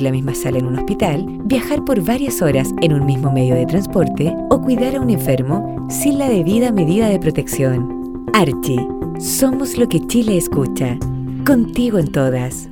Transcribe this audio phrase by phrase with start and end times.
[0.00, 3.66] la misma sala en un hospital, viajar por varias horas en un mismo medio de
[3.66, 8.24] transporte o cuidar a un enfermo sin la debida medida de protección.
[8.32, 8.86] Archie,
[9.18, 10.96] somos lo que Chile escucha.
[11.44, 12.68] Contigo en todas.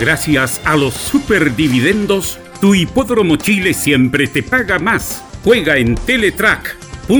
[0.00, 5.24] Gracias a los superdividendos, tu hipódromo Chile siempre te paga más.
[5.44, 7.18] Juega en Teletrack.cl.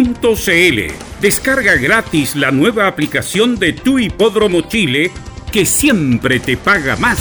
[1.20, 5.10] Descarga gratis la nueva aplicación de tu hipódromo Chile
[5.50, 7.18] que siempre te paga más.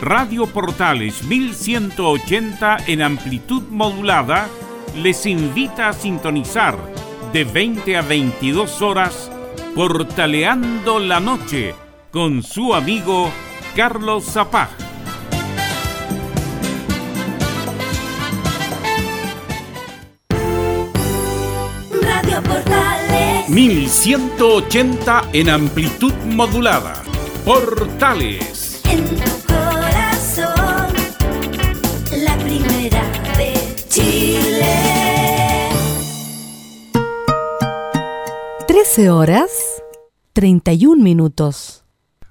[0.00, 4.48] Radio Portales 1180 en amplitud modulada
[4.96, 6.76] les invita a sintonizar
[7.32, 9.30] de 20 a 22 horas
[9.74, 11.74] Portaleando la Noche
[12.10, 13.30] con su amigo
[13.74, 14.91] Carlos Zapag.
[23.52, 27.02] 1180 en amplitud modulada.
[27.44, 28.80] Portales.
[28.90, 30.94] en tu corazón,
[32.16, 33.02] la primera
[33.36, 33.52] de
[33.90, 35.68] Chile.
[38.66, 39.50] 13 horas
[40.32, 41.84] 31 minutos.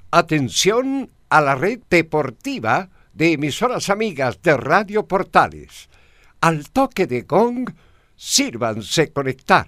[0.10, 5.88] Atención a la red deportiva de emisoras amigas de Radio Portales.
[6.40, 7.70] Al toque de gong,
[8.16, 9.68] sírvanse conectar.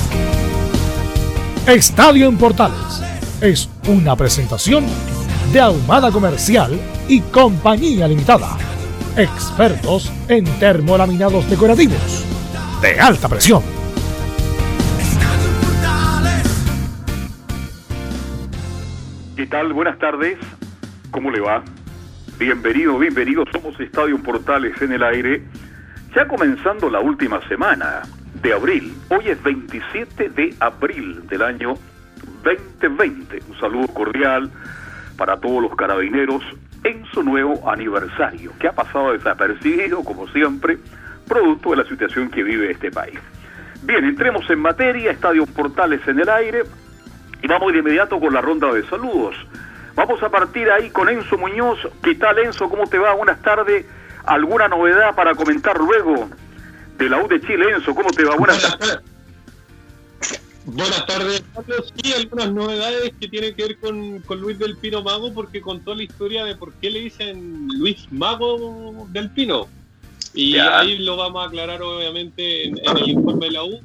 [1.67, 3.03] Estadio en Portales
[3.39, 4.83] es una presentación
[5.53, 6.71] de Ahumada Comercial
[7.07, 8.57] y Compañía Limitada.
[9.15, 12.25] Expertos en termolaminados decorativos
[12.81, 13.61] de alta presión.
[19.35, 19.71] ¿Qué tal?
[19.71, 20.39] Buenas tardes.
[21.11, 21.63] ¿Cómo le va?
[22.39, 23.45] Bienvenido, bienvenido.
[23.51, 25.43] Somos Estadio Portales en el aire.
[26.15, 28.01] Ya comenzando la última semana
[28.41, 28.95] de abril.
[29.09, 31.75] Hoy es 27 de abril del año
[32.43, 33.39] 2020.
[33.47, 34.49] Un saludo cordial
[35.17, 36.43] para todos los carabineros
[36.83, 40.79] en su nuevo aniversario, que ha pasado desapercibido, como siempre,
[41.27, 43.19] producto de la situación que vive este país.
[43.83, 46.63] Bien, entremos en materia, Estadio Portales en el aire,
[47.43, 49.35] y vamos de inmediato con la ronda de saludos.
[49.95, 51.79] Vamos a partir ahí con Enzo Muñoz.
[52.03, 52.69] ¿Qué tal, Enzo?
[52.69, 53.13] ¿Cómo te va?
[53.13, 53.85] Buenas tardes.
[54.25, 56.29] ¿Alguna novedad para comentar luego
[57.03, 57.93] de la U de Chile, Enzo?
[57.95, 58.35] ¿Cómo te va?
[58.35, 58.99] Buenas tardes.
[60.65, 61.91] Buenas tardes, Carlos.
[62.01, 65.95] Sí, algunas novedades que tienen que ver con, con Luis del Pino Mago, porque contó
[65.95, 69.67] la historia de por qué le dicen Luis Mago del Pino.
[70.33, 70.79] Y Ya.
[70.79, 73.81] ahí lo vamos a aclarar, obviamente, en, en el informe de la U.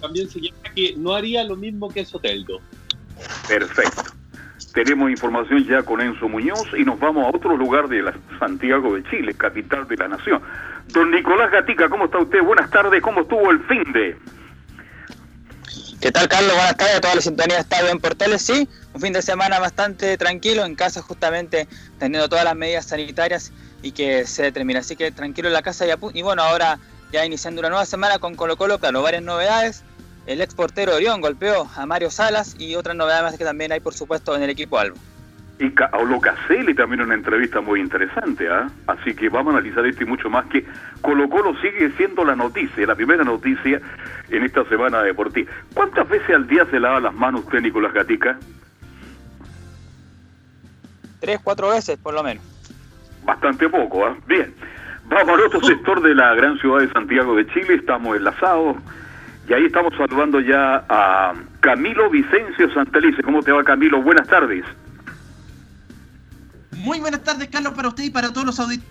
[0.00, 2.60] También se llama que no haría lo mismo que Soteldo.
[3.48, 4.12] Perfecto.
[4.72, 8.94] Tenemos información ya con Enzo Muñoz y nos vamos a otro lugar de la Santiago
[8.94, 10.40] de Chile, capital de la nación.
[10.88, 12.40] Don Nicolás Gatica, ¿cómo está usted?
[12.42, 14.16] Buenas tardes, ¿cómo estuvo el fin de?
[16.00, 16.52] ¿Qué tal, Carlos?
[16.54, 18.42] Buenas tardes a toda la sintonía de Estadio en Portales.
[18.42, 23.52] Sí, un fin de semana bastante tranquilo en casa, justamente teniendo todas las medidas sanitarias
[23.82, 24.80] y que se determina.
[24.80, 26.78] Así que tranquilo en la casa y, y bueno, ahora
[27.12, 29.84] ya iniciando una nueva semana con Colo Colo, claro, varias novedades.
[30.30, 33.80] El ex portero Orión golpeó a Mario Salas y otras novedades más que también hay,
[33.80, 34.96] por supuesto, en el equipo Albo.
[35.58, 38.70] Y Ca- Paulo Caselli también una entrevista muy interesante, ¿ah?
[38.86, 40.64] Así que vamos a analizar esto y mucho más que
[41.00, 43.80] Colo Colo sigue siendo la noticia, la primera noticia
[44.30, 45.50] en esta semana deportiva.
[45.74, 48.38] ¿Cuántas veces al día se lava las manos usted, Nicolás Gatica?
[51.18, 52.44] Tres, cuatro veces, por lo menos.
[53.24, 54.16] Bastante poco, ¿ah?
[54.28, 54.54] Bien.
[55.06, 58.76] Vamos al otro sector de la gran ciudad de Santiago de Chile, estamos enlazados
[59.50, 63.20] y ahí estamos saludando ya a Camilo Vicencio Santelice.
[63.20, 64.00] ¿Cómo te va Camilo?
[64.00, 64.64] Buenas tardes.
[66.70, 68.88] Muy buenas tardes, Carlos, para usted y para todos los auditores.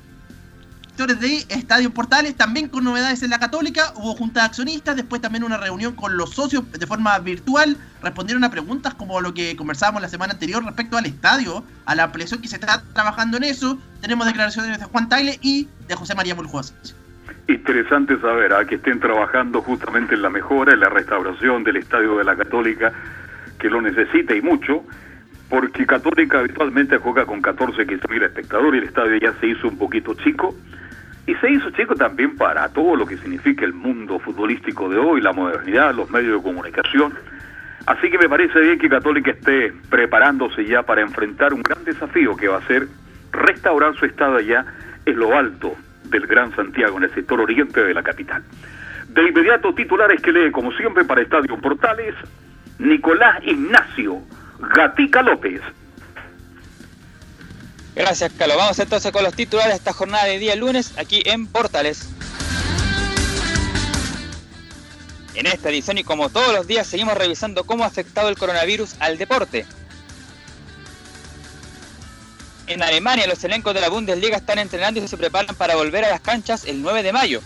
[0.98, 3.94] de Estadio Portales, también con novedades en la Católica.
[3.96, 7.78] Hubo junta de accionistas, después también una reunión con los socios de forma virtual.
[8.04, 12.04] Respondieron a preguntas como lo que conversábamos la semana anterior respecto al estadio, a la
[12.04, 13.80] ampliación que se está trabajando en eso.
[14.02, 16.74] Tenemos declaraciones de Juan Taile y de José María Muljuas.
[17.50, 18.64] Interesante saber ¿ah?
[18.64, 22.94] que estén trabajando justamente en la mejora, en la restauración del estadio de la Católica,
[23.58, 24.84] que lo necesita y mucho
[25.50, 29.80] porque Católica habitualmente juega con 14, 15 mil espectadores, el estadio ya se hizo un
[29.80, 30.54] poquito chico,
[31.26, 35.20] y se hizo chico también para todo lo que significa el mundo futbolístico de hoy,
[35.20, 37.16] la modernidad, los medios de comunicación.
[37.88, 42.36] Así que me parece bien que Católica esté preparándose ya para enfrentar un gran desafío
[42.38, 42.88] que va a ser
[43.32, 44.66] restaurar su estado allá
[45.08, 45.76] en lo alto
[46.10, 48.44] del Gran Santiago, en el sector oriente de la capital.
[49.08, 52.16] De inmediato, titulares que lee, como siempre, para Estadio Portales,
[52.78, 54.22] Nicolás Ignacio
[54.60, 55.62] Gatica López.
[57.96, 58.58] Gracias, Carlos.
[58.58, 62.10] Vamos entonces con los titulares de esta jornada de día lunes aquí en Portales.
[65.36, 68.96] En esta edición y como todos los días seguimos revisando cómo ha afectado el coronavirus
[69.00, 69.66] al deporte.
[72.70, 76.10] En Alemania los elencos de la Bundesliga están entrenando y se preparan para volver a
[76.12, 77.42] las canchas el 9 de mayo.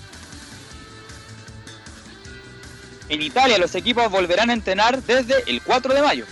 [3.08, 6.26] En Italia los equipos volverán a entrenar desde el 4 de mayo.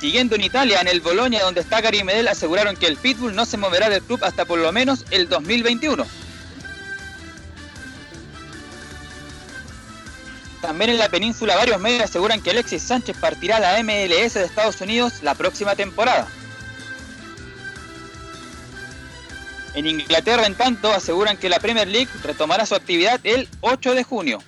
[0.00, 3.44] Siguiendo en Italia, en el Bolonia, donde está Gary Medel, aseguraron que el Pitbull no
[3.44, 6.06] se moverá del club hasta por lo menos el 2021.
[10.64, 14.44] También en la península varios medios aseguran que Alexis Sánchez partirá a la MLS de
[14.44, 16.26] Estados Unidos la próxima temporada.
[19.74, 24.04] En Inglaterra, en tanto, aseguran que la Premier League retomará su actividad el 8 de
[24.04, 24.38] junio.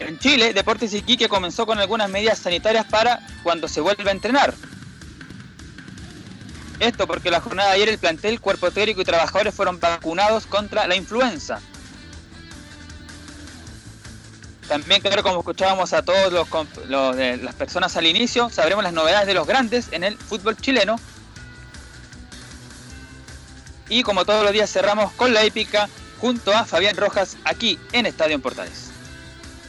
[0.00, 4.54] En Chile, Deportes Iquique comenzó con algunas medidas sanitarias para cuando se vuelva a entrenar.
[6.80, 10.88] Esto porque la jornada de ayer el plantel, cuerpo técnico y trabajadores fueron vacunados contra
[10.88, 11.60] la influenza.
[14.68, 19.34] También, claro, como escuchábamos a todos los, las personas al inicio, sabremos las novedades de
[19.34, 20.96] los grandes en el fútbol chileno.
[23.88, 25.88] Y como todos los días cerramos con la épica
[26.18, 28.92] junto a Fabián Rojas aquí en Estadio en Portales.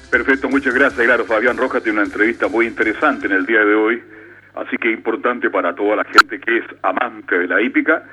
[0.09, 1.05] Perfecto, muchas gracias.
[1.05, 4.03] Claro, Fabián Rojas tiene una entrevista muy interesante en el día de hoy,
[4.55, 8.03] así que importante para toda la gente que es amante de la hípica,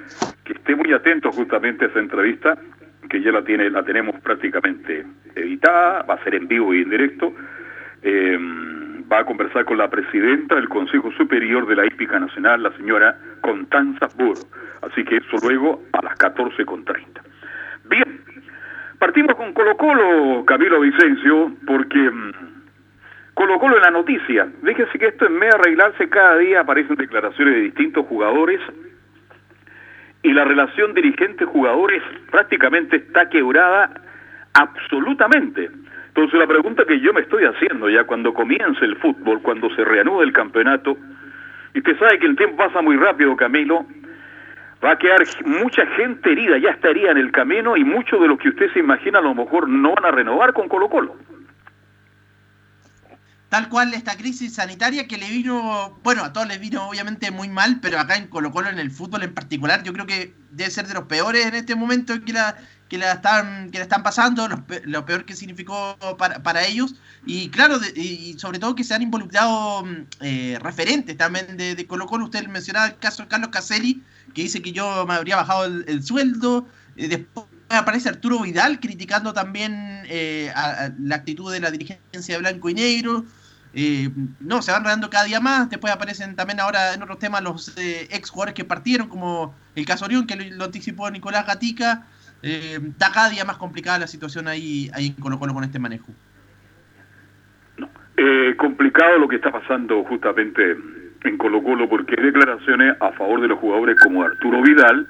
[0.45, 2.57] que esté muy atento justamente a esa entrevista,
[3.09, 5.05] que ya la tiene, la tenemos prácticamente
[5.35, 7.33] editada, va a ser en vivo y en directo.
[8.03, 8.39] Eh,
[9.11, 13.17] va a conversar con la presidenta del Consejo Superior de la Hípica Nacional, la señora
[13.41, 14.43] Constanza Burro.
[14.83, 17.23] Así que eso luego a las 14.30.
[17.89, 18.21] Bien,
[18.99, 22.33] Partimos con Colo Colo, Camilo Vicencio, porque mm,
[23.35, 24.49] Colo Colo en la noticia.
[24.65, 28.61] Fíjese que esto en medio de arreglarse cada día aparecen declaraciones de distintos jugadores
[30.27, 32.03] y la relación dirigente-jugadores
[32.33, 33.91] prácticamente está quebrada
[34.55, 35.71] absolutamente.
[36.09, 39.85] Entonces la pregunta que yo me estoy haciendo ya cuando comience el fútbol, cuando se
[39.85, 40.97] reanude el campeonato,
[41.75, 43.87] y usted sabe que el tiempo pasa muy rápido, Camilo,
[44.85, 48.39] va a quedar mucha gente herida, ya estaría en el camino y muchos de los
[48.41, 51.15] que usted se imagina a lo mejor no van a renovar con Colo Colo.
[53.49, 57.49] Tal cual esta crisis sanitaria que le vino, bueno, a todos les vino obviamente muy
[57.49, 60.71] mal, pero acá en Colo Colo, en el fútbol en particular, yo creo que debe
[60.71, 62.57] ser de los peores en este momento que la,
[62.89, 66.97] que la, están, que la están pasando, lo, peor que significó para, para ellos.
[67.25, 69.85] Y claro, y sobre todo que se han involucrado
[70.21, 72.25] eh, referentes también de, de Colo Colo.
[72.25, 74.03] Usted mencionaba el caso de Carlos Caselli,
[74.35, 76.67] que dice que yo me habría bajado el, sueldo.
[76.97, 80.53] Eh, después aparece Arturo Vidal criticando también eh,
[81.01, 83.25] la actitud de la dirigencia de Blanco y Negro.
[83.79, 84.09] Eh,
[84.41, 85.69] no, se van rodando cada día más.
[85.69, 90.07] Después aparecen también ahora en otros temas los ex jugadores que partieron, como el caso
[90.07, 92.07] Orión, que lo, anticipó Nicolás Gatica.
[92.41, 96.11] está cada día más complicada la situación ahí, en Colo Colo con este manejo.
[97.77, 97.91] No.
[98.57, 100.75] complicado lo que está pasando justamente
[101.25, 105.07] en Colo Colo porque hay declaraciones a favor de los jugadores como Arturo Vidal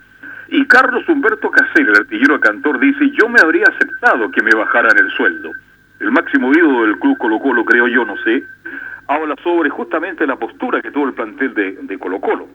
[0.49, 4.99] y Carlos Humberto Casel, el artillero cantor, dice yo me habría aceptado que me bajaran
[4.99, 5.53] el sueldo.
[6.01, 8.43] El máximo ídolo del club Colo Colo, creo yo, no sé,
[9.09, 12.49] habla sobre justamente la postura que tuvo el plantel de, de Colo Colo.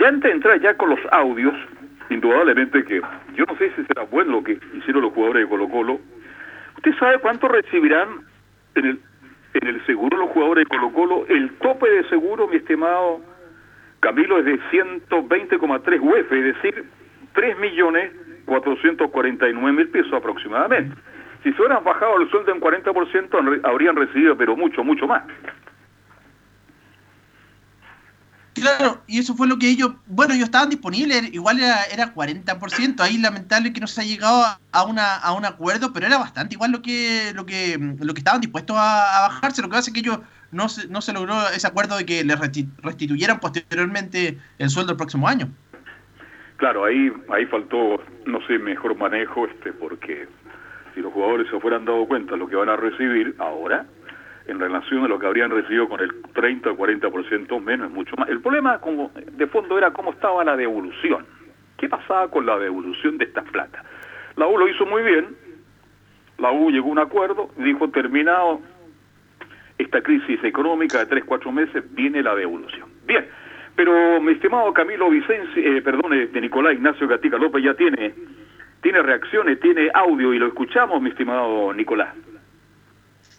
[0.00, 1.54] Ya antes de entrar ya con los audios,
[2.10, 3.00] indudablemente que
[3.34, 6.00] yo no sé si será bueno lo que hicieron los jugadores de Colo Colo.
[6.76, 8.08] ¿Usted sabe cuánto recibirán
[8.74, 9.00] en el
[9.60, 13.20] en el seguro los jugadores de Colo Colo, el tope de seguro, mi estimado
[14.00, 16.84] Camilo, es de 120,3 UF, es decir,
[17.34, 20.94] 3.449.000 pesos aproximadamente.
[21.46, 25.22] Si se hubieran bajado el sueldo en 40%, habrían recibido, pero mucho, mucho más.
[28.54, 32.98] Claro, y eso fue lo que ellos, bueno, ellos estaban disponibles, igual era, era 40%,
[32.98, 36.56] ahí lamentable que no se ha llegado a, una, a un acuerdo, pero era bastante
[36.56, 39.94] igual lo que lo que, lo que estaban dispuestos a, bajarse, lo que pasa es
[39.94, 40.18] que ellos
[40.50, 42.40] no se, no se logró ese acuerdo de que les
[42.82, 45.48] restituyeran posteriormente el sueldo el próximo año.
[46.56, 50.26] Claro, ahí ahí faltó, no sé, mejor manejo, este porque
[50.96, 53.84] si los jugadores se fueran dado cuenta de lo que van a recibir ahora,
[54.46, 58.16] en relación a lo que habrían recibido con el 30 o 40% menos, es mucho
[58.16, 58.30] más.
[58.30, 61.26] El problema como de fondo era cómo estaba la devolución.
[61.76, 63.84] ¿Qué pasaba con la devolución de estas plata?
[64.36, 65.36] La U lo hizo muy bien,
[66.38, 68.62] la U llegó a un acuerdo, dijo terminado
[69.76, 72.88] esta crisis económica de 3, 4 meses, viene la devolución.
[73.06, 73.26] Bien,
[73.74, 78.14] pero mi estimado Camilo Vicencio, eh, perdón, de Nicolás Ignacio Gatica López ya tiene,
[78.86, 82.14] tiene reacciones, tiene audio y lo escuchamos, mi estimado Nicolás.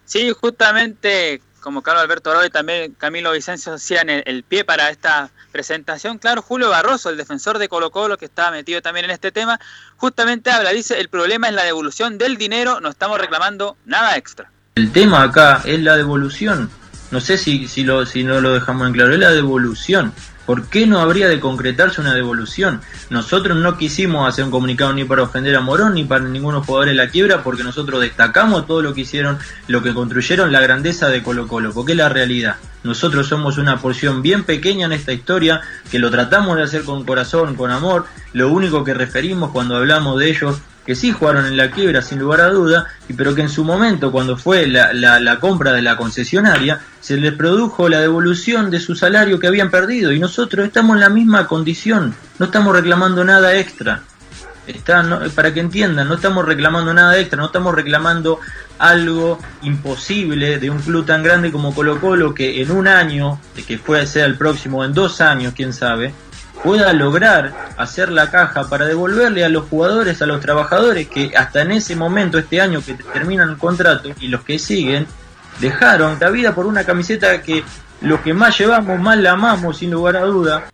[0.04, 5.30] Sí, justamente como Carlos Alberto Oro y también Camilo Vicencio hacían el, pie para esta
[5.54, 9.32] presentación, claro, Julio Barroso, el defensor de Colo Colo que estaba metido también en este
[9.32, 9.58] tema,
[9.96, 14.52] justamente habla, dice, el problema es la devolución del dinero, no estamos reclamando nada extra.
[14.76, 16.70] El tema acá es la devolución,
[17.12, 20.12] no sé si, si, lo, si no lo dejamos en claro, es la devolución.
[20.48, 22.80] ¿Por qué no habría de concretarse una devolución?
[23.10, 26.88] Nosotros no quisimos hacer un comunicado ni para ofender a Morón ni para ninguno jugador
[26.88, 31.10] de la quiebra porque nosotros destacamos todo lo que hicieron, lo que construyeron, la grandeza
[31.10, 32.56] de Colo Colo, porque es la realidad.
[32.86, 35.60] Nosotros somos una porción bien pequeña en esta historia,
[35.92, 38.06] que lo tratamos de hacer con corazón, con amor.
[38.32, 42.18] Lo único que referimos cuando hablamos de ellos que sí jugaron en la quiebra sin
[42.18, 45.98] lugar a duda, pero que en su momento, cuando fue la, la, compra de la
[45.98, 50.96] concesionaria, se les produjo la devolución de su salario que habían perdido y nosotros estamos
[50.96, 54.02] en la misma condición, no estamos reclamando nada extra.
[54.66, 58.40] Está, para que entiendan, no estamos reclamando nada extra, no estamos reclamando
[58.80, 63.78] algo imposible de un club tan grande como Colo Colo que en un año, que
[63.78, 66.14] puede ser el próximo, en dos años, quién sabe,
[66.64, 71.62] pueda lograr hacer la caja para devolverle a los jugadores, a los trabajadores que hasta
[71.62, 75.06] en ese momento, este año que terminan el contrato y los que siguen,
[75.60, 77.64] dejaron la vida por una camiseta que
[78.02, 80.70] los que más llevamos, más la amamos, sin lugar a duda.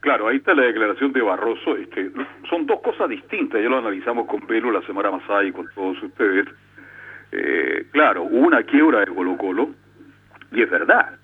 [0.00, 1.76] Claro, ahí está la declaración de Barroso.
[1.76, 2.10] Este,
[2.48, 6.02] son dos cosas distintas, ya lo analizamos con Pelo la semana pasada y con todos
[6.02, 6.46] ustedes.
[7.32, 9.70] Eh, claro, hubo una quiebra de Colo Colo,
[10.52, 11.19] y es verdad,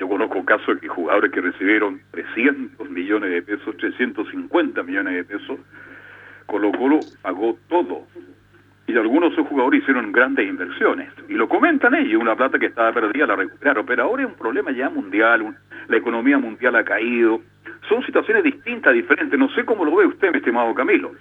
[0.00, 5.60] yo conozco casos de jugadores que recibieron 300 millones de pesos, 350 millones de pesos.
[6.46, 8.06] Colo Colo pagó todo.
[8.86, 11.12] Y algunos de esos jugadores hicieron grandes inversiones.
[11.28, 13.84] Y lo comentan ellos, una plata que estaba perdida la recuperaron.
[13.84, 15.54] Pero ahora es un problema ya mundial,
[15.88, 17.42] la economía mundial ha caído.
[17.86, 19.38] Son situaciones distintas, diferentes.
[19.38, 21.12] No sé cómo lo ve usted, mi estimado Camilo.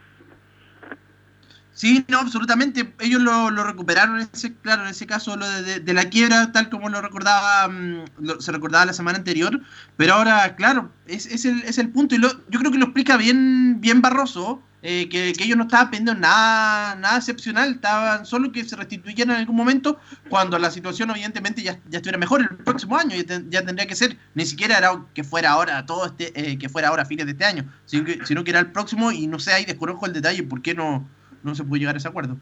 [1.79, 2.93] Sí, no, absolutamente.
[2.99, 6.89] Ellos lo, lo recuperaron, ese, claro, en ese caso lo de, la quiebra, tal como
[6.89, 8.03] lo recordaba, mm,
[8.41, 9.61] se recordaba la semana anterior.
[9.95, 12.15] Pero ahora, claro, es, el, es el punto.
[12.15, 15.89] Y lo, yo creo que lo explica bien, bien Barroso, eh, que, ellos no estaban
[15.89, 21.09] pidiendo nada, nada excepcional, estaban solo que se restituyeran en algún momento cuando la situación
[21.11, 25.01] evidentemente ya, ya estuviera mejor el próximo año, ya, tendría que ser, ni siquiera era
[25.13, 28.03] que fuera ahora, todo este, eh, que fuera ahora a fines de este año, sino
[28.03, 30.73] que, sino que era el próximo y no sé, ahí desconozco el detalle, ¿por qué
[30.73, 31.07] no?
[31.43, 32.37] No se puede llegar a ese acuerdo.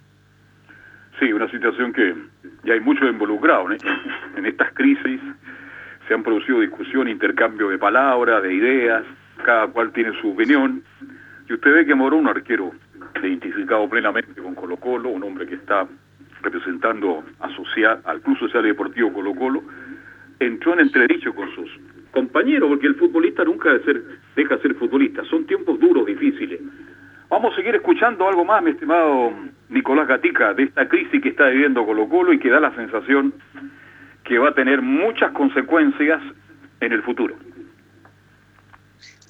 [1.20, 2.16] Sí, una situación que
[2.64, 3.72] ya hay muchos involucrados
[4.36, 5.20] en estas crisis.
[6.08, 9.04] Se han producido discusión, intercambio de palabras, de ideas,
[9.44, 10.84] cada cual tiene su opinión.
[11.50, 12.72] Y usted ve que Morón, un arquero
[13.24, 15.88] identificado plenamente con Colo Colo, un hombre que está
[16.42, 17.48] representando a
[18.10, 19.64] al Club Social y Deportivo Colo Colo,
[20.40, 21.70] entró en entredicho con sus
[22.12, 24.04] compañeros, porque el futbolista nunca de ser,
[24.36, 25.24] deja de ser futbolista.
[25.26, 26.60] Son tiempos duros, difíciles.
[27.30, 29.34] Vamos a seguir escuchando algo más, mi estimado
[29.68, 33.34] Nicolás Gatica, de esta crisis que está viviendo Colo Colo y que da la sensación
[34.24, 36.22] que va a tener muchas consecuencias
[36.80, 37.36] en el futuro.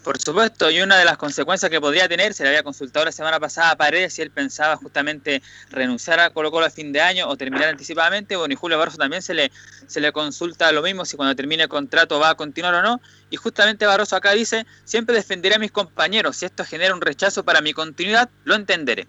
[0.08, 3.12] Por supuesto, y una de las consecuencias que podría tener, se le había consultado la
[3.12, 7.02] semana pasada a Paredes si él pensaba justamente renunciar a Colo Colo a fin de
[7.02, 8.38] año o terminar anticipadamente.
[8.38, 9.52] Bueno, y Julio Barroso también se le,
[9.86, 13.02] se le consulta lo mismo, si cuando termine el contrato va a continuar o no.
[13.30, 17.44] Y justamente Barroso acá dice, siempre defenderé a mis compañeros, si esto genera un rechazo
[17.44, 19.08] para mi continuidad, lo entenderé.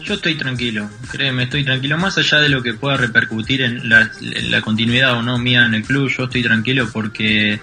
[0.00, 1.98] Yo estoy tranquilo, créeme, estoy tranquilo.
[1.98, 5.66] Más allá de lo que pueda repercutir en la, en la continuidad o no mía
[5.66, 7.60] en el club, yo estoy tranquilo porque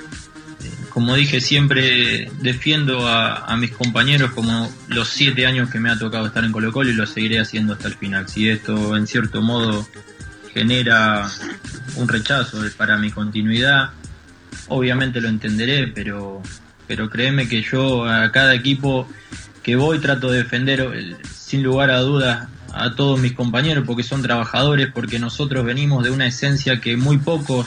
[0.94, 6.28] como dije, siempre defiendo a, mis compañeros como los siete años que me ha tocado
[6.28, 8.30] estar en Colo Colo y lo seguiré haciendo hasta el final.
[8.30, 9.88] Si esto en cierto modo
[10.54, 11.28] genera
[11.96, 13.90] un rechazo para mi continuidad,
[14.68, 16.44] obviamente lo entenderé, pero,
[16.86, 19.10] pero créeme que yo a cada equipo
[19.64, 24.22] que voy trato de defender sin lugar a dudas a todos mis compañeros porque son
[24.22, 27.66] trabajadores, porque nosotros venimos de una esencia que muy pocos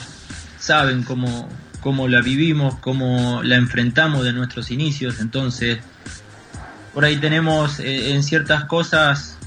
[0.59, 1.49] saben cómo,
[1.81, 5.21] cómo la vivimos, cómo la enfrentamos de nuestros inicios.
[5.21, 5.79] Entonces,
[6.93, 9.37] por ahí tenemos eh, en ciertas cosas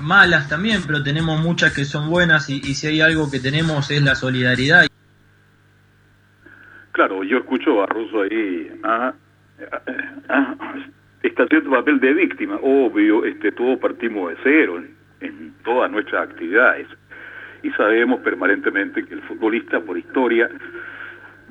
[0.00, 4.02] malas también, pero tenemos muchas que son buenas y, si hay algo que tenemos es
[4.02, 4.86] la solidaridad.
[6.92, 9.14] Claro, yo escucho a Russo ahí, ah,
[9.70, 9.82] ah,
[10.28, 10.74] ah,
[11.22, 16.28] está haciendo papel de víctima, obvio, este, todos partimos de cero en, en todas nuestras
[16.28, 16.86] actividades
[17.62, 20.50] y sabemos permanentemente que el futbolista por historia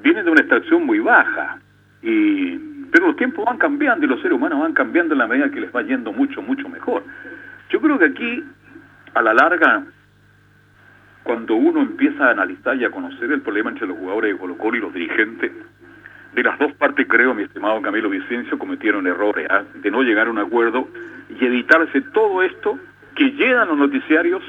[0.01, 1.59] viene de una extracción muy baja
[2.01, 2.57] y
[2.91, 5.61] pero los tiempos van cambiando y los seres humanos van cambiando en la medida que
[5.61, 7.03] les va yendo mucho mucho mejor.
[7.69, 8.43] Yo creo que aquí
[9.13, 9.83] a la larga
[11.23, 14.57] cuando uno empieza a analizar y a conocer el problema entre los jugadores de Colo
[14.57, 15.51] Colo y los dirigentes,
[16.33, 19.63] de las dos partes creo, mi estimado Camilo Vicencio, cometieron errores ¿ah?
[19.75, 20.87] de no llegar a un acuerdo
[21.29, 22.79] y evitarse todo esto
[23.15, 24.41] que llegan los noticiarios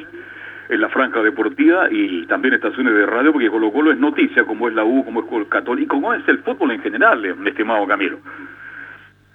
[0.68, 4.68] en la franja deportiva y también estaciones de radio, porque Colo Colo es noticia, como
[4.68, 8.18] es la U, como es Católico, como es el fútbol en general, eh, estimado Camilo.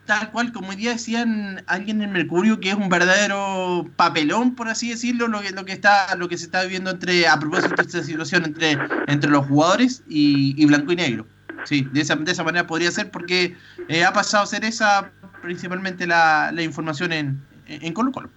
[0.06, 4.70] Tal cual, como hoy día decían alguien en Mercurio, que es un verdadero papelón, por
[4.70, 7.76] así decirlo, lo que, lo que está, lo que se está viviendo entre, a propósito
[7.76, 11.28] de esta situación entre, entre los jugadores y, y blanco y negro.
[11.66, 13.58] Sí, de esa, de esa manera podría ser, porque
[13.90, 18.30] eh, ha pasado a ser esa principalmente la, la información en, en Colo Colo.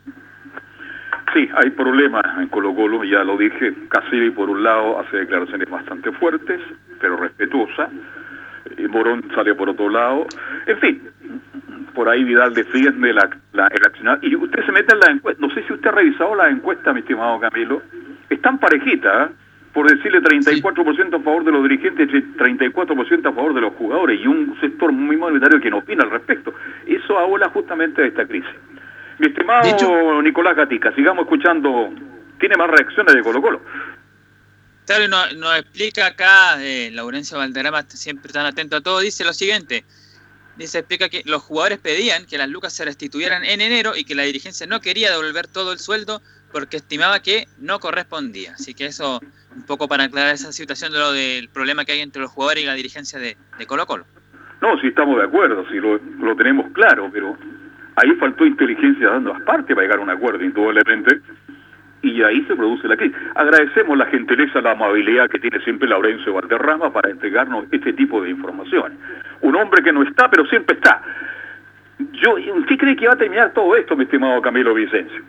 [1.32, 5.70] Sí, hay problemas en Colo Colo, ya lo dije, Casilli por un lado hace declaraciones
[5.70, 6.60] bastante fuertes,
[7.00, 7.88] pero respetuosas,
[8.88, 10.26] Morón sale por otro lado,
[10.66, 11.02] en fin,
[11.94, 15.46] por ahí Vidal defiende la, la, el accionar, y usted se mete en la encuesta,
[15.46, 17.80] no sé si usted ha revisado la encuesta, mi estimado Camilo,
[18.28, 19.34] están parejitas, ¿eh?
[19.72, 24.20] por decirle 34% a favor de los dirigentes y 34% a favor de los jugadores,
[24.20, 26.52] y un sector muy mayoritario que no opina al respecto.
[26.86, 28.50] Eso habla justamente de esta crisis.
[29.20, 31.90] Mi estimado hecho, Nicolás Gatica, sigamos escuchando,
[32.38, 33.60] tiene más reacciones de Colo Colo.
[34.86, 39.34] Claro, nos, nos explica acá, eh, Laurencio Valderrama, siempre tan atento a todo, dice lo
[39.34, 39.84] siguiente.
[40.56, 44.14] Dice, explica que los jugadores pedían que las lucas se restituyeran en enero y que
[44.14, 48.54] la dirigencia no quería devolver todo el sueldo porque estimaba que no correspondía.
[48.54, 49.20] Así que eso,
[49.54, 52.64] un poco para aclarar esa situación de lo del problema que hay entre los jugadores
[52.64, 54.06] y la dirigencia de, de Colo Colo.
[54.62, 57.36] No, sí estamos de acuerdo, sí lo, lo tenemos claro, pero
[58.00, 61.20] ahí faltó inteligencia dando las partes para llegar a un acuerdo, indudablemente,
[62.02, 63.16] y ahí se produce la crisis.
[63.34, 68.30] Agradecemos la gentileza, la amabilidad que tiene siempre Laurencio Valderrama para entregarnos este tipo de
[68.30, 68.98] información.
[69.42, 71.02] Un hombre que no está, pero siempre está.
[72.12, 72.36] Yo,
[72.66, 75.22] ¿Qué cree que va a terminar todo esto, mi estimado Camilo Vicencio?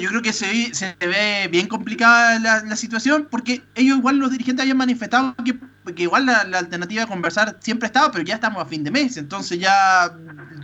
[0.00, 4.30] Yo creo que se, se ve bien complicada la, la situación porque ellos igual los
[4.30, 5.54] dirigentes habían manifestado que,
[5.94, 8.90] que igual la, la alternativa de conversar siempre estaba, pero ya estamos a fin de
[8.90, 10.10] mes, entonces ya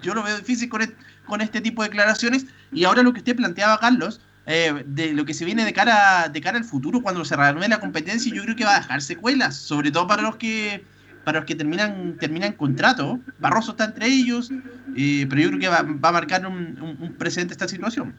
[0.02, 0.82] yo lo veo difícil con,
[1.26, 5.24] con este tipo de declaraciones y ahora lo que usted planteaba, Carlos, eh, de lo
[5.24, 8.42] que se viene de cara de cara al futuro cuando se reanude la competencia, yo
[8.42, 10.84] creo que va a dejar secuelas, sobre todo para los que
[11.24, 13.20] para los que terminan terminan contrato.
[13.38, 14.50] Barroso está entre ellos,
[14.96, 18.14] eh, pero yo creo que va, va a marcar un, un, un precedente esta situación.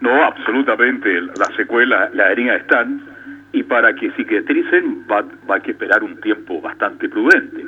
[0.00, 1.20] No, absolutamente.
[1.20, 3.11] Las secuelas, las heridas están
[3.52, 7.64] y para que cicatricen va, va a que esperar un tiempo bastante prudente.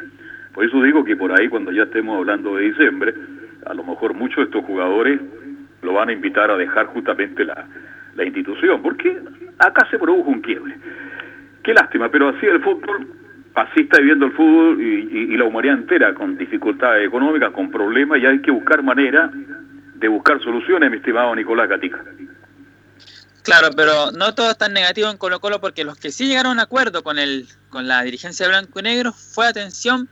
[0.53, 3.15] Por eso digo que por ahí cuando ya estemos hablando de diciembre,
[3.67, 5.21] a lo mejor muchos de estos jugadores
[5.83, 7.67] lo van a invitar a dejar justamente la,
[8.15, 9.19] la institución, porque
[9.59, 10.75] acá se produjo un quiebre.
[11.63, 13.07] Qué lástima, pero así el fútbol,
[13.55, 18.19] así está viviendo el fútbol y, y- la humanidad entera, con dificultades económicas, con problemas,
[18.21, 19.31] y hay que buscar manera
[19.97, 22.03] de buscar soluciones, mi estimado Nicolás Gatica.
[23.45, 26.53] Claro, pero no todo es tan negativo en Colo Colo porque los que sí llegaron
[26.53, 30.09] a un acuerdo con el con la dirigencia de blanco y negro fue atención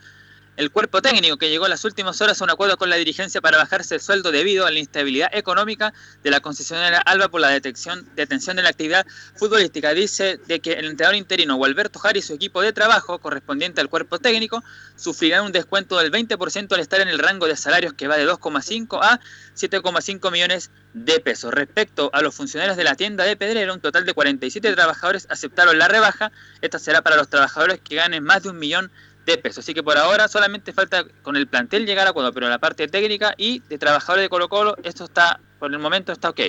[0.56, 3.40] el cuerpo técnico que llegó en las últimas horas a un acuerdo con la dirigencia
[3.40, 7.48] para bajarse el sueldo debido a la instabilidad económica de la concesionaria Alba por la
[7.48, 9.94] detención de la actividad futbolística.
[9.94, 13.88] Dice de que el entrenador interino Gualberto Jari y su equipo de trabajo correspondiente al
[13.88, 14.62] cuerpo técnico
[14.96, 18.28] sufrirán un descuento del 20% al estar en el rango de salarios que va de
[18.28, 19.20] 2,5 a
[19.56, 21.52] 7,5 millones de pesos.
[21.52, 25.78] Respecto a los funcionarios de la tienda de Pedrero, un total de 47 trabajadores aceptaron
[25.78, 26.30] la rebaja.
[26.60, 29.58] Esta será para los trabajadores que ganen más de un millón de pesos.
[29.58, 32.88] Así que por ahora solamente falta con el plantel llegar a acuerdo, pero la parte
[32.88, 36.40] técnica y de trabajadores de Colo Colo, esto está, por el momento está ok.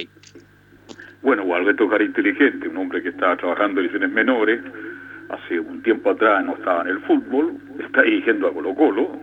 [1.22, 4.62] Bueno, Gualberto Jara inteligente, un hombre que estaba trabajando en divisiones menores,
[5.30, 9.18] hace un tiempo atrás no estaba en el fútbol, está dirigiendo a Colo Colo,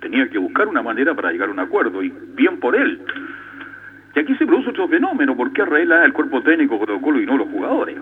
[0.00, 3.02] tenía que buscar una manera para llegar a un acuerdo, y bien por él.
[4.14, 7.26] Y aquí se produce otro fenómeno, ¿por qué arregla el cuerpo técnico Colo Colo y
[7.26, 7.98] no los jugadores?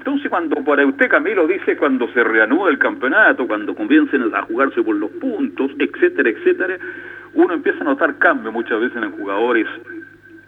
[0.00, 4.82] Entonces cuando para usted Camilo dice cuando se reanuda el campeonato, cuando comiencen a jugarse
[4.82, 6.78] por los puntos, etcétera, etcétera,
[7.34, 9.66] uno empieza a notar cambios muchas veces en jugadores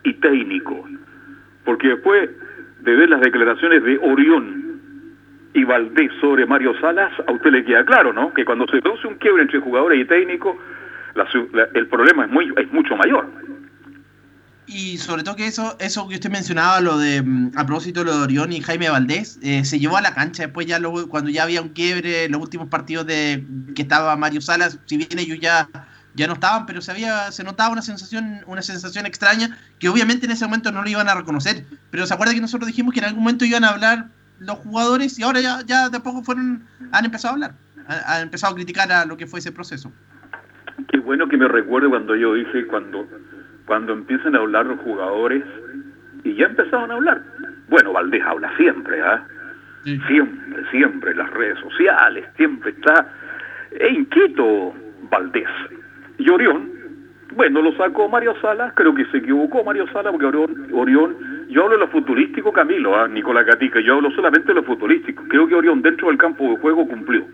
[0.05, 0.89] y técnicos.
[1.67, 2.31] Porque después
[2.81, 4.81] de ver las declaraciones de Orión
[5.53, 8.33] y Valdés sobre Mario Salas, a usted le queda claro, ¿no?
[8.33, 10.57] Que cuando se produce un quiebre entre jugadores y técnicos,
[11.75, 13.27] el problema es mucho mayor.
[14.67, 18.07] Y sobre todo que eso, eso que usted mencionaba, lo de mm, a propósito de
[18.07, 21.09] lo de Orión y Jaime Valdés, eh, se llevó a la cancha después ya luego,
[21.09, 23.45] cuando ya había un quiebre los últimos partidos de
[23.75, 25.69] que estaba Mario Salas, si bien ellos ya,
[26.15, 30.27] ya no estaban, pero se había, se notaba una sensación, una sensación extraña que obviamente
[30.27, 31.65] en ese momento no lo iban a reconocer.
[31.91, 35.19] Pero se acuerda que nosotros dijimos que en algún momento iban a hablar los jugadores
[35.19, 37.55] y ahora ya, ya de poco fueron, han empezado a hablar,
[37.87, 39.93] han, han empezado a criticar a lo que fue ese proceso.
[40.89, 43.07] Qué bueno que me recuerde cuando yo dije, cuando,
[43.73, 45.43] cuando empiezan a hablar los jugadores,
[46.25, 47.23] y ya empezaron a hablar.
[47.71, 49.25] Bueno, Valdés habla siempre, ¿ah?
[49.83, 53.09] Siempre, siempre, en las redes sociales, siempre está
[53.71, 54.75] e inquieto
[55.11, 55.49] Valdés.
[56.19, 56.71] Y Orión,
[57.35, 61.17] bueno, lo sacó Mario Salas, creo que se equivocó Mario Salas, porque Orión, Orión
[61.49, 63.09] yo hablo de lo futurístico, Camilo, ¿ah?
[63.09, 65.25] Nicolás Gatica, yo hablo solamente de lo futurístico.
[65.29, 67.25] Creo que Orión dentro del campo de juego cumplió.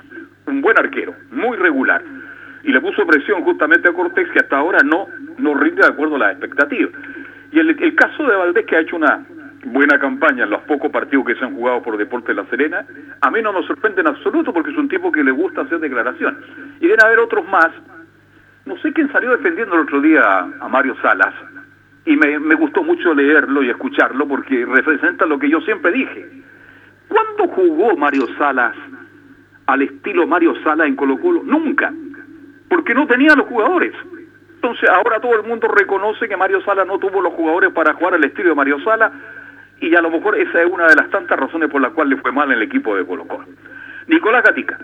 [0.47, 2.05] Un buen arquero, muy regular.
[2.69, 5.07] Y le puso presión justamente a Cortés, que hasta ahora no,
[5.39, 6.93] no rinde de acuerdo a las expectativas.
[7.51, 9.25] Y el, caso de Valdés, que ha hecho una
[9.65, 12.85] buena campaña en los pocos partidos que se han jugado por Deporte La Serena,
[13.23, 15.81] a mí no me sorprende en absoluto porque es un tipo que le gusta hacer
[15.81, 16.45] declaraciones.
[16.79, 17.71] Y deben haber otros más.
[18.67, 21.35] No sé quién salió defendiendo el otro día a, a Mario Salas.
[22.05, 26.43] Y me, me gustó mucho leerlo y escucharlo porque representa lo que yo siempre dije.
[27.09, 28.77] ¿Cuándo jugó Mario Salas
[29.65, 31.43] al estilo Mario Salas en Colo Colo?
[31.43, 31.95] Nunca.
[32.69, 33.95] Porque no tenía los jugadores.
[34.55, 38.15] Entonces ahora todo el mundo reconoce que Mario Sala no tuvo los jugadores para jugar
[38.15, 39.13] al estilo de Mario Sala
[39.81, 42.23] y a lo mejor esa es una de las tantas razones por las cuales le
[42.23, 43.47] fue mal el equipo de Colo Colo.
[44.09, 44.79] Nicolás Gatica.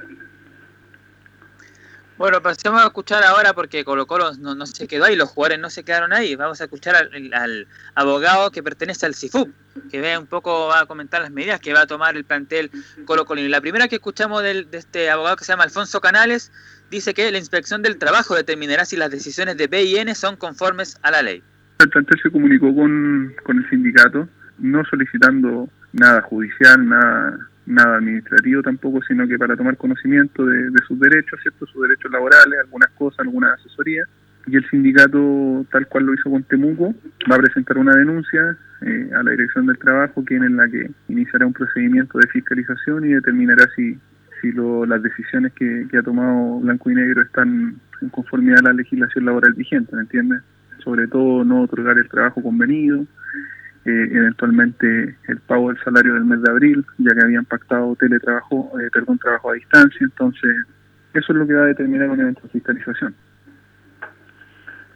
[2.16, 5.58] Bueno, pasemos a escuchar ahora porque Colo Colo no, no se quedó ahí, los jugadores
[5.58, 6.36] no se quedaron ahí.
[6.36, 9.50] Vamos a escuchar al, abogado que pertenece al CIFUP,
[9.90, 12.70] que ve un poco, va a comentar las medidas que va a tomar el plantel
[13.04, 13.24] Colo.
[13.36, 16.52] Y la primera que escuchamos del- de este abogado que se llama Alfonso Canales
[16.88, 21.10] dice que la inspección del trabajo determinará si las decisiones de BIN son conformes a
[21.10, 21.42] la ley.
[21.80, 28.62] El plantel se comunicó con, con el sindicato, no solicitando nada judicial, nada, nada administrativo
[28.62, 31.66] tampoco, sino que para tomar conocimiento de, sus derechos, ¿cierto?
[31.66, 34.08] Sus derechos laborales, algunas cosas, algunas asesorías.
[34.46, 36.94] Y el sindicato, tal cual lo hizo con Temuco,
[37.30, 40.90] va a presentar una denuncia eh, a la Dirección del Trabajo, quien en la que
[41.08, 43.98] iniciará un procedimiento de fiscalización y determinará si,
[44.42, 48.68] si lo- las decisiones que, que ha tomado Blanco y Negro están en conformidad a
[48.68, 50.42] la legislación laboral vigente, ¿me entiendes?
[50.84, 53.06] Sobre todo no otorgar el trabajo convenido,
[53.86, 58.72] eh, eventualmente el pago del salario del mes de abril, ya que habían pactado teletrabajo,
[58.80, 60.56] eh, perdón, trabajo a distancia, entonces
[61.12, 63.14] eso es lo que va a determinar una eventual fiscalización.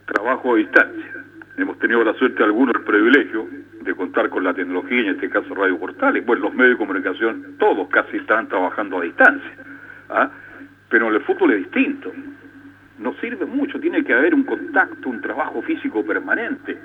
[0.05, 1.13] Trabajo a distancia.
[1.57, 3.47] Hemos tenido la suerte algunos el privilegio
[3.81, 6.25] de contar con la tecnología, en este caso Radio Portales.
[6.25, 9.51] Bueno, los medios de comunicación, todos casi están trabajando a distancia.
[10.09, 10.31] ¿ah?
[10.89, 12.11] Pero en el fútbol es distinto.
[12.97, 16.77] No sirve mucho, tiene que haber un contacto, un trabajo físico permanente.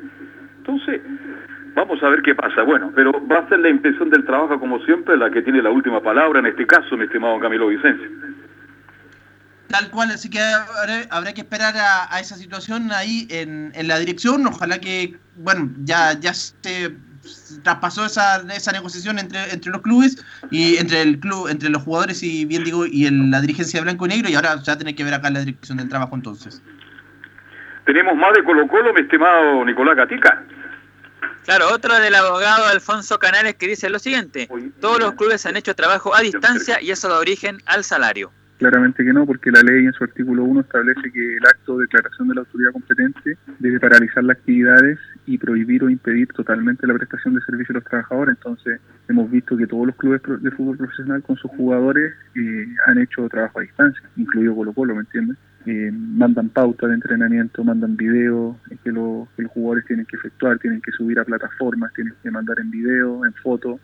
[0.59, 1.01] Entonces,
[1.75, 2.63] vamos a ver qué pasa.
[2.63, 5.71] Bueno, pero va a ser la inspección del trabajo, como siempre, la que tiene la
[5.71, 8.09] última palabra, en este caso, mi estimado Camilo Vicencio.
[9.69, 13.89] Tal cual, así que habrá, habrá que esperar a, a esa situación ahí en, en
[13.89, 14.47] la dirección.
[14.47, 16.95] Ojalá que, bueno, ya, ya se
[17.63, 22.23] traspasó esa, esa negociación entre, entre los clubes y entre el club, entre los jugadores
[22.23, 24.95] y bien digo, y el- la dirigencia de Blanco y Negro, y ahora ya tiene
[24.95, 26.63] que ver acá la dirección del trabajo entonces.
[27.87, 30.45] Tenemos más de Colo Colo, mi estimado Nicolás Gatica.
[31.45, 34.49] Claro, otro del abogado Alfonso Canales que dice lo siguiente,
[34.81, 38.33] todos los clubes han hecho trabajo a distancia y eso da origen al salario.
[38.59, 41.83] Claramente que no, porque la ley en su artículo 1 establece que el acto de
[41.83, 46.95] declaración de la autoridad competente debe paralizar las actividades y prohibir o impedir totalmente la
[46.95, 48.37] prestación de servicios a los trabajadores.
[48.37, 52.99] Entonces, hemos visto que todos los clubes de fútbol profesional con sus jugadores eh, han
[52.99, 55.37] hecho trabajo a distancia, incluido Colo Colo, ¿me entiendes?
[55.67, 60.59] Eh, mandan pauta de entrenamiento, mandan videos que, lo- que los jugadores tienen que efectuar,
[60.59, 63.81] tienen que subir a plataformas, tienen que mandar en video, en foto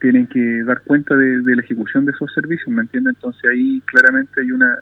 [0.00, 3.10] tienen que dar cuenta de, la ejecución de esos servicios, ¿me entiende?
[3.10, 4.78] Entonces ahí claramente hay una,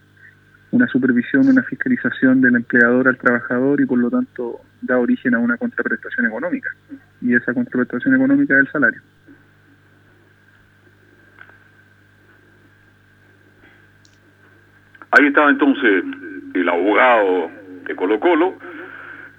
[0.72, 5.38] una supervisión, una fiscalización del empleador al trabajador y por lo tanto da origen a
[5.38, 6.68] una contraprestación económica.
[7.20, 9.00] Y esa contraprestación económica es el salario.
[15.16, 16.04] Ahí estaba entonces
[16.54, 17.50] el abogado
[17.86, 18.54] de Colo Colo,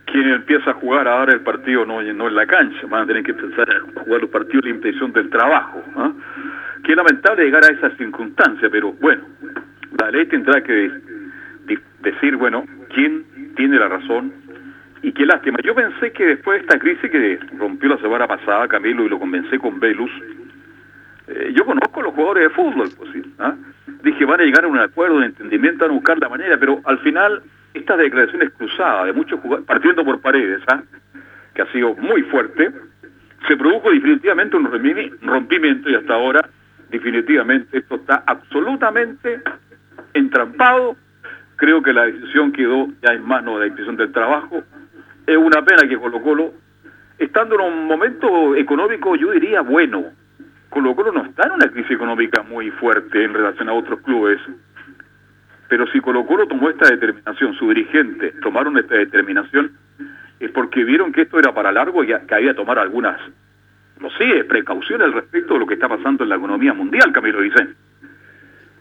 [0.06, 3.32] quien empieza a jugar ahora el partido no, en la cancha, van a tener que
[3.32, 5.84] empezar a jugar los partidos de la inspección del trabajo.
[5.96, 6.12] ¿ah?
[6.84, 9.24] Qué lamentable llegar a esas circunstancias, pero bueno,
[10.00, 10.92] la ley tendrá que
[12.02, 14.32] decir, bueno, quién tiene la razón
[15.02, 15.58] y qué lástima.
[15.64, 19.20] Yo pensé que después de esta crisis que rompió la semana pasada, Camilo, y lo
[19.20, 20.12] convencé con Velus,
[21.28, 23.34] Eh, yo conozco a los jugadores de fútbol, pues sí.
[23.40, 23.56] ¿ah?
[24.06, 26.80] Dije, van a llegar a un acuerdo, un entendimiento, van a buscar la manera, pero
[26.86, 27.42] al final
[27.74, 30.84] estas declaraciones cruzadas de muchos jugadores, partiendo por paredes, ¿ah?
[31.56, 32.72] que ha sido muy fuerte,
[33.48, 36.48] se produjo definitivamente un rompimi- rompimiento y hasta ahora
[36.90, 39.42] definitivamente esto está absolutamente
[40.14, 40.96] entrampado.
[41.56, 44.64] Creo que la decisión quedó ya en manos de la inspección del trabajo.
[45.26, 46.54] Es una pena que Colo Colo,
[47.18, 50.12] estando en un momento económico, yo diría bueno,
[50.76, 54.42] Colo Colo no está en una crisis económica muy fuerte en relación a otros clubes.
[55.70, 59.72] Pero si Colo Colo tomó esta determinación, su dirigente tomaron esta determinación,
[60.42, 63.18] es porque vieron que esto era para largo y que había que tomar algunas,
[64.02, 67.40] no sé, precauciones al respecto de lo que está pasando en la economía mundial, Camilo
[67.40, 67.74] Vicente.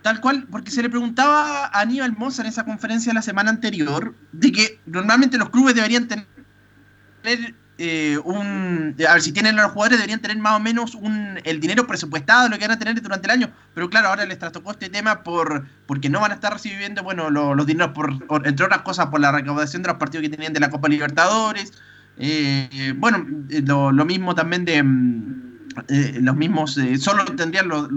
[0.03, 4.15] Tal cual, porque se le preguntaba a Aníbal Moza en esa conferencia la semana anterior
[4.33, 8.95] de que normalmente los clubes deberían tener eh, un.
[9.09, 12.49] A ver, si tienen los jugadores, deberían tener más o menos un, el dinero presupuestado,
[12.49, 13.51] lo que van a tener durante el año.
[13.75, 17.31] Pero claro, ahora les trastocó este tema por porque no van a estar recibiendo bueno
[17.31, 18.13] lo- los dineros, por,
[18.47, 21.73] entre otras cosas, por la recaudación de los partidos que tenían de la Copa Libertadores.
[22.17, 24.83] Eh, eh, bueno, eh, lo, lo mismo también de.
[24.83, 25.45] mm,
[25.89, 27.89] eh, los mismos, solo tendrían lo-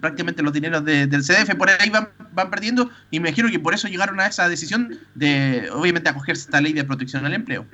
[0.00, 3.58] prácticamente los dineros de- del CDF, por ahí van, van perdiendo y me imagino que
[3.58, 7.34] por eso llegaron a esa decisión de, obviamente, acogerse a esta ley de protección al
[7.34, 7.66] empleo.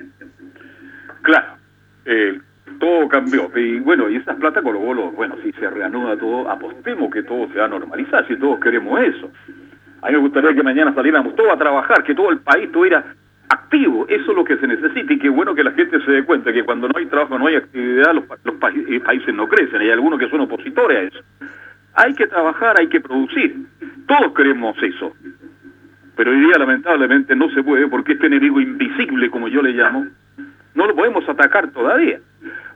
[1.21, 1.53] Claro,
[2.05, 2.39] eh,
[2.79, 3.51] todo cambió.
[3.55, 7.47] Y bueno, y esas plata Colo Colo, bueno, si se reanuda todo, apostemos que todo
[7.49, 9.31] se va a normalizar, si todos queremos eso.
[10.01, 13.05] A mí me gustaría que mañana saliéramos todos a trabajar, que todo el país estuviera
[13.49, 16.23] activo, eso es lo que se necesita y qué bueno que la gente se dé
[16.23, 18.23] cuenta que cuando no hay trabajo, no hay actividad, los,
[18.87, 21.25] eh, países no crecen, hay algunos que son opositores a eso.
[21.93, 23.57] Hay que trabajar, hay que producir,
[24.07, 25.13] todos queremos eso,
[26.15, 30.07] pero hoy día lamentablemente no se puede porque este enemigo invisible, como yo le llamo,
[30.75, 32.19] no lo podemos atacar todavía.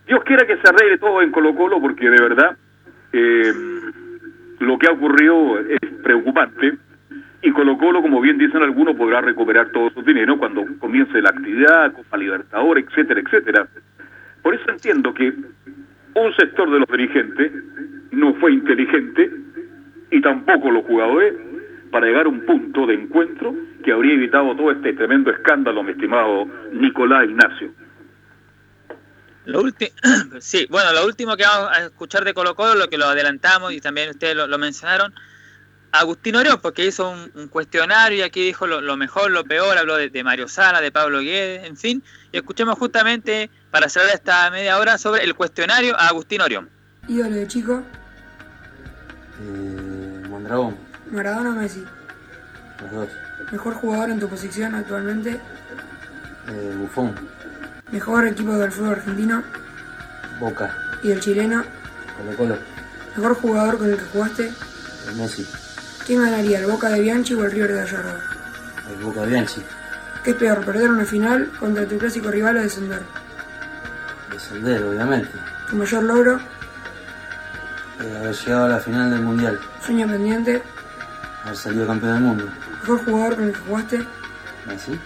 [0.08, 2.58] Dios quiera que se arregle todo en Colo Colo porque de verdad
[3.12, 3.54] eh,
[4.60, 6.78] lo que ha ocurrido es preocupante
[7.42, 11.30] y Colo Colo, como bien dicen algunos, podrá recuperar todo su dinero cuando comience la
[11.30, 13.68] actividad, Copa Libertadores, etcétera, etcétera.
[14.42, 15.32] Por eso entiendo que
[16.16, 17.52] un sector de los dirigentes
[18.12, 19.30] no fue inteligente
[20.10, 21.36] y tampoco los jugadores
[21.92, 25.92] para llegar a un punto de encuentro que habría evitado todo este tremendo escándalo, mi
[25.92, 27.70] estimado Nicolás Ignacio.
[29.46, 29.92] Lo último,
[30.40, 33.72] sí, bueno, lo último que vamos a escuchar de Colo Colo, lo que lo adelantamos
[33.74, 35.14] y también ustedes lo, lo mencionaron,
[35.92, 39.78] Agustín Orión, porque hizo un, un cuestionario y aquí dijo lo, lo mejor, lo peor,
[39.78, 42.04] habló de, de Mario Sala, de Pablo Guedes, en fin,
[42.34, 46.70] y escuchemos justamente para cerrar esta media hora sobre el cuestionario a Agustín Orión.
[47.08, 47.84] Ídolo de chico,
[49.42, 50.78] Eh, Mondragón,
[51.12, 51.84] Maradona o Messi.
[52.82, 53.10] los dos.
[53.52, 55.40] Mejor jugador en tu posición actualmente.
[56.48, 57.16] Eh, Bufón,
[57.92, 59.44] Mejor equipo del fútbol argentino
[60.40, 61.64] Boca, y del chileno.
[62.18, 62.58] Colo Colo,
[63.16, 64.52] Mejor jugador con el que jugaste.
[65.10, 65.48] el Messi,
[66.06, 68.18] ¿Quién ganaría, el Boca de Bianchi o el River de Gallardo?
[68.90, 69.62] el Boca Bianchi,
[70.24, 73.02] ¿Qué es peor, perder una final contra tu clásico rival o descender?
[74.32, 75.30] descender obviamente,
[75.70, 76.40] Tu mayor logro,
[78.02, 80.62] eh, haber llegado a la final del Mundial, sueño pendiente,
[81.46, 82.50] haber salido campeón del mundo,
[82.82, 84.06] mejor jugador con el que jugaste,
[84.68, 85.00] Messi,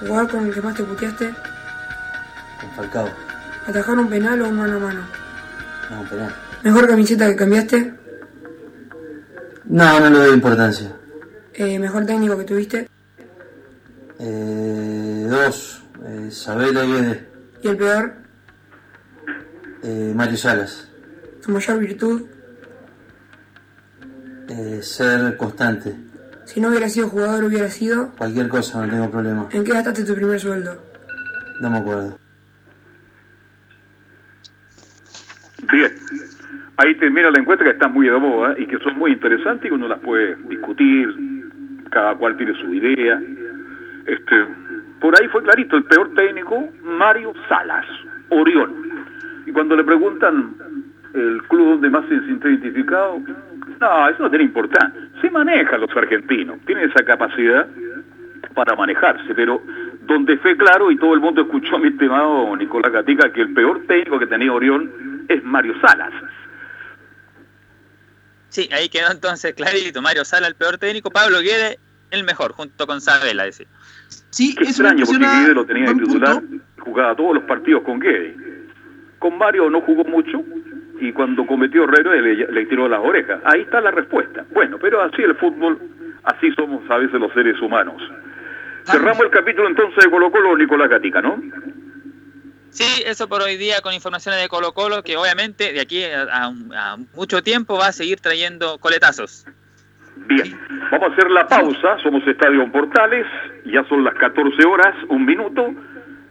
[0.00, 1.34] jugador con el que más te puteaste,
[2.60, 3.08] con Falcao,
[3.66, 5.00] atajar un penal o un mano a mano.
[5.90, 6.34] no, un penal.
[6.62, 7.94] Mejor camiseta que cambiaste,
[9.66, 10.92] No, no le doy importancia.
[11.54, 12.88] eh, mejor técnico que tuviste
[14.18, 17.18] Eh, dos, eh, Sabela y Guedes,
[17.62, 18.14] y el peor,
[19.82, 20.88] eh, Mario Salas,
[21.42, 22.22] tu mayor virtud.
[24.48, 25.96] eh, ser constante,
[26.44, 28.12] Si no hubiera sido jugador, hubiera sido.
[28.16, 30.80] cualquier cosa, no tengo problema, ¿En qué gastaste tu primer sueldo?
[31.60, 32.18] no me acuerdo.
[35.62, 35.90] Bien,
[36.76, 39.74] ahí termina la encuesta que está muy de moda y que son muy interesantes y
[39.74, 41.14] uno las puede discutir,
[41.90, 43.20] cada cual tiene su idea.
[44.06, 44.46] Este,
[45.00, 47.86] por ahí fue clarito, el peor técnico, Mario Salas,
[48.28, 48.74] Orión.
[49.46, 50.54] Y cuando le preguntan
[51.14, 53.20] el club donde más se siente identificado,
[53.80, 55.08] no, eso no tiene importancia.
[55.20, 57.66] Se manejan los argentinos, tienen esa capacidad
[58.54, 59.62] para manejarse, pero
[60.06, 63.54] donde fue claro y todo el mundo escuchó a mi estimado Nicolás Gatica que el
[63.54, 66.12] peor técnico que tenía Orión es Mario Salas.
[68.48, 71.78] Sí, ahí quedó entonces clarito, Mario Sala el peor técnico, Pablo Guedes
[72.10, 73.66] el mejor, junto con Sabela, decir.
[74.30, 76.42] Sí, Qué extraño, porque Guedes lo tenía de titular,
[76.78, 78.36] jugaba todos los partidos con Guedes.
[79.18, 80.42] Con Mario no jugó mucho
[81.00, 83.40] y cuando cometió errores le, le tiró las orejas.
[83.44, 84.44] Ahí está la respuesta.
[84.52, 85.78] Bueno, pero así el fútbol,
[86.24, 88.00] así somos a veces los seres humanos.
[88.84, 91.42] Cerramos el capítulo entonces de Colo Colo, Nicolás Gatica, ¿no?
[92.76, 96.44] Sí, eso por hoy día con informaciones de Colo Colo, que obviamente de aquí a,
[96.44, 99.46] a mucho tiempo va a seguir trayendo coletazos.
[100.28, 100.60] Bien,
[100.90, 103.24] vamos a hacer la pausa, somos Estadio Portales,
[103.64, 105.72] ya son las 14 horas, un minuto,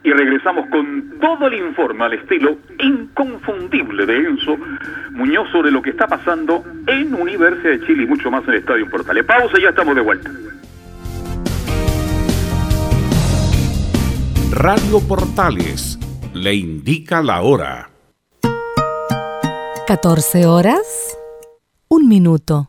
[0.04, 4.56] y regresamos con todo el informe al estilo inconfundible de Enzo
[5.10, 8.88] Muñoz sobre lo que está pasando en Universidad de Chile y mucho más en Estadio
[8.88, 9.24] Portales.
[9.24, 10.30] Pausa y ya estamos de vuelta.
[14.52, 15.98] Radio Portales
[16.36, 17.90] le indica la hora.
[19.86, 21.16] 14 horas,
[21.88, 22.68] un minuto.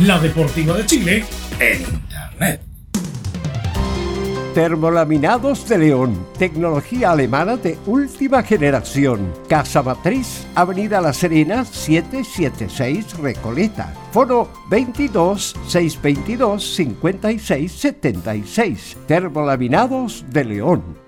[0.00, 1.24] la Deportiva de Chile
[1.58, 2.62] en Internet.
[4.54, 9.32] Termolaminados de León, tecnología alemana de última generación.
[9.48, 13.92] Casa Matriz, Avenida La Serena, 776 Recoleta.
[14.12, 18.96] Foro 22 622 56 76.
[19.06, 21.07] Termolaminados de León.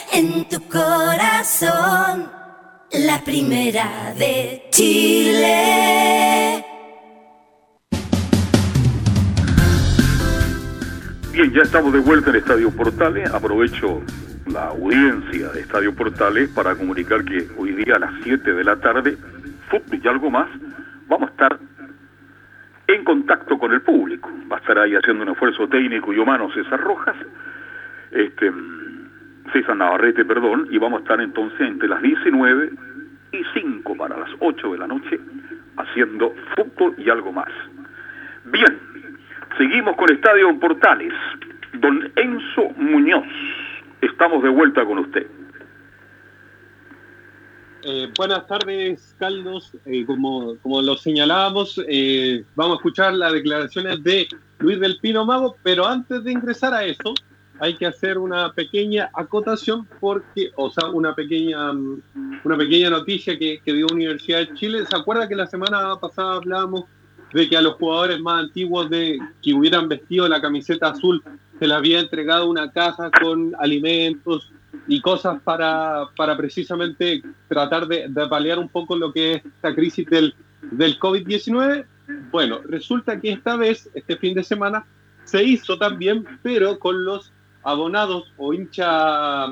[0.13, 2.29] en tu corazón,
[2.91, 6.65] la primera de Chile.
[11.31, 13.33] Bien, ya estamos de vuelta en Estadio Portales.
[13.33, 14.01] Aprovecho
[14.47, 18.75] la audiencia de Estadio Portales para comunicar que hoy día a las 7 de la
[18.75, 19.17] tarde,
[19.69, 20.49] fútbol y algo más,
[21.07, 21.59] vamos a estar
[22.87, 24.29] en contacto con el público.
[24.51, 27.15] Va a estar ahí haciendo un esfuerzo técnico y humano César Rojas
[28.11, 28.51] este,
[29.51, 32.71] César Navarrete, perdón, y vamos a estar entonces entre las 19
[33.33, 35.19] y 5 para las 8 de la noche
[35.77, 37.49] haciendo fútbol y algo más.
[38.45, 38.79] Bien,
[39.57, 41.13] seguimos con Estadio Portales.
[41.73, 43.25] Don Enzo Muñoz,
[44.01, 45.25] estamos de vuelta con usted.
[47.83, 49.75] Eh, buenas tardes, Carlos.
[49.85, 54.27] Eh, como, como lo señalábamos, eh, vamos a escuchar las declaraciones de
[54.59, 57.15] Luis del Pino Mago, pero antes de ingresar a eso,
[57.61, 62.01] hay que hacer una pequeña acotación porque, o sea, una pequeña, mm,
[62.43, 64.85] una pequeña noticia que, que dio Universidad de Chile.
[64.89, 66.85] ¿Se acuerda que la semana pasada hablábamos
[67.33, 71.23] de que a los jugadores más antiguos de que hubieran vestido la camiseta azul
[71.59, 74.51] se les había entregado una caja con alimentos,
[74.87, 79.75] y cosas para, para precisamente tratar de, de, paliar un poco lo que es esta
[79.75, 81.85] crisis del, del COVID-19.
[82.31, 84.85] Bueno, resulta que esta vez, este fin de semana,
[85.23, 87.31] se hizo también, pero con los
[87.63, 89.47] abonados o hincha,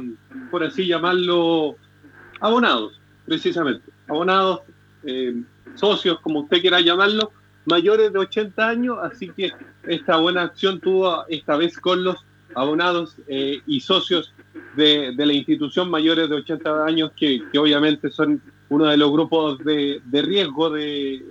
[0.52, 1.76] por así llamarlo,
[2.40, 4.62] abonados, precisamente, abonados,
[5.04, 5.36] eh,
[5.76, 7.32] socios, como usted quiera llamarlo,
[7.66, 9.52] mayores de 80 años, así que
[9.84, 12.18] esta buena acción tuvo esta vez con los
[12.56, 14.34] abonados eh, y socios
[14.76, 19.12] de, de, la institución mayores de 80 años, que, que, obviamente son uno de los
[19.12, 21.26] grupos de, de riesgo de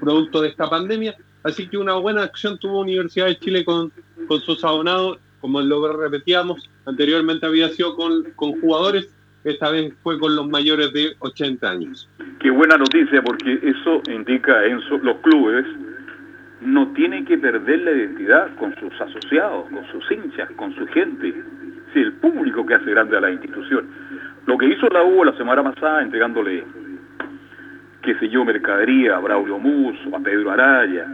[0.00, 1.16] producto de esta pandemia.
[1.42, 3.92] Así que una buena acción tuvo Universidad de Chile con,
[4.28, 9.08] con sus abonados, como lo repetíamos, anteriormente había sido con, con jugadores,
[9.44, 12.08] esta vez fue con los mayores de 80 años.
[12.40, 15.64] Qué buena noticia, porque eso indica en los clubes
[16.60, 21.34] no tienen que perder la identidad con sus asociados, con sus hinchas, con su gente,
[21.92, 23.88] si el público que hace grande a la institución.
[24.46, 26.64] Lo que hizo la U la semana pasada entregándole,
[28.02, 31.06] qué sé yo, mercadería a Braulio Muso, a Pedro Araya,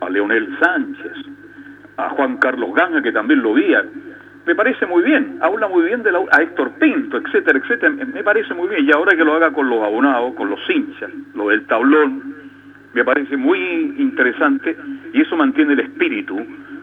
[0.00, 1.33] a Leonel Sánchez,
[1.96, 3.84] a Juan Carlos Ganga, que también lo vía,
[4.46, 8.22] me parece muy bien, habla muy bien de la, a Héctor Pinto, etcétera, etcétera, me
[8.22, 11.48] parece muy bien, y ahora que lo haga con los abonados, con los hinchas, lo
[11.48, 12.34] del tablón,
[12.94, 13.58] me parece muy
[13.98, 14.76] interesante
[15.12, 16.36] y eso mantiene el espíritu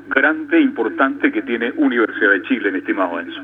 [0.10, 3.42] grande e importante que tiene Universidad de Chile, mi estimado Enzo.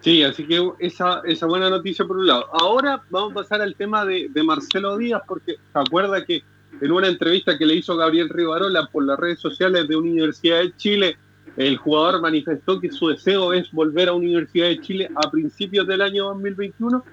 [0.00, 2.46] Sí, así que esa, esa buena noticia por un lado.
[2.52, 6.42] Ahora vamos a pasar al tema de, de Marcelo Díaz, porque se acuerda que
[6.80, 10.76] en una entrevista que le hizo Gabriel Rivarola por las redes sociales de Universidad de
[10.76, 11.16] Chile,
[11.56, 16.02] el jugador manifestó que su deseo es volver a Universidad de Chile a principios del
[16.02, 17.04] año 2021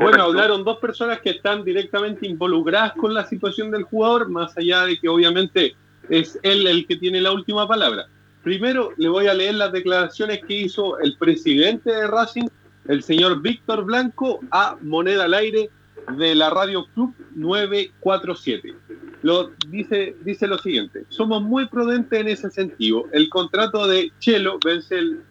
[0.00, 4.84] bueno, hablaron dos personas que están directamente involucradas con la situación del jugador, más allá
[4.84, 5.74] de que obviamente
[6.08, 8.06] es él el que tiene la última palabra.
[8.44, 12.46] Primero le voy a leer las declaraciones que hizo el presidente de Racing,
[12.86, 15.68] el señor Víctor Blanco, a Moneda al Aire
[16.16, 18.74] de la Radio Club 947.
[19.22, 23.04] Lo, dice, dice lo siguiente, somos muy prudentes en ese sentido.
[23.12, 25.22] El contrato de Chelo vence el,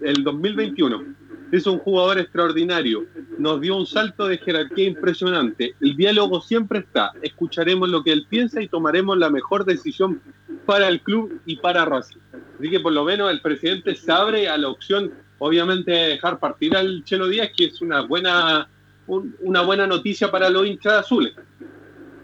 [0.00, 1.20] el 2021
[1.52, 3.06] es un jugador extraordinario.
[3.38, 5.74] Nos dio un salto de jerarquía impresionante.
[5.80, 7.12] El diálogo siempre está.
[7.22, 10.20] Escucharemos lo que él piensa y tomaremos la mejor decisión
[10.66, 12.20] para el club y para Racing.
[12.58, 16.38] Así que por lo menos el presidente se abre a la opción, obviamente, de dejar
[16.38, 18.68] partir al Chelo Díaz, que es una buena,
[19.10, 21.34] un, una buena noticia para los hinchas azules.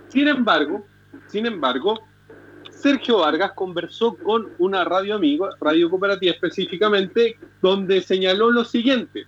[0.08, 0.86] Sin embargo,
[1.26, 2.00] sin embargo,
[2.70, 9.26] Sergio Vargas conversó con una radio amigo, Radio Cooperativa específicamente, donde señaló lo siguiente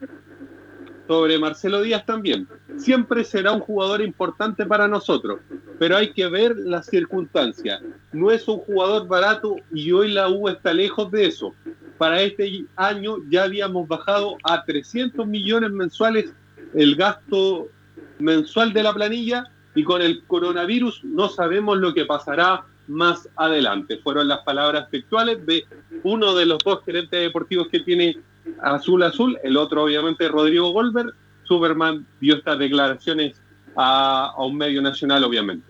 [1.09, 2.46] sobre Marcelo Díaz también.
[2.76, 5.40] Siempre será un jugador importante para nosotros,
[5.78, 7.80] pero hay que ver las circunstancias.
[8.12, 11.54] No es un jugador barato y hoy la U está lejos de eso.
[11.96, 16.32] Para este año ya habíamos bajado a 300 millones mensuales
[16.75, 17.69] el gasto
[18.19, 19.45] mensual de la planilla
[19.75, 23.99] y con el coronavirus no sabemos lo que pasará más adelante.
[23.99, 25.64] Fueron las palabras textuales de
[26.03, 28.16] uno de los dos gerentes deportivos que tiene
[28.62, 31.12] Azul Azul, el otro obviamente Rodrigo Goldberg.
[31.45, 33.41] Superman dio estas declaraciones
[33.77, 35.66] a, un medio nacional, obviamente.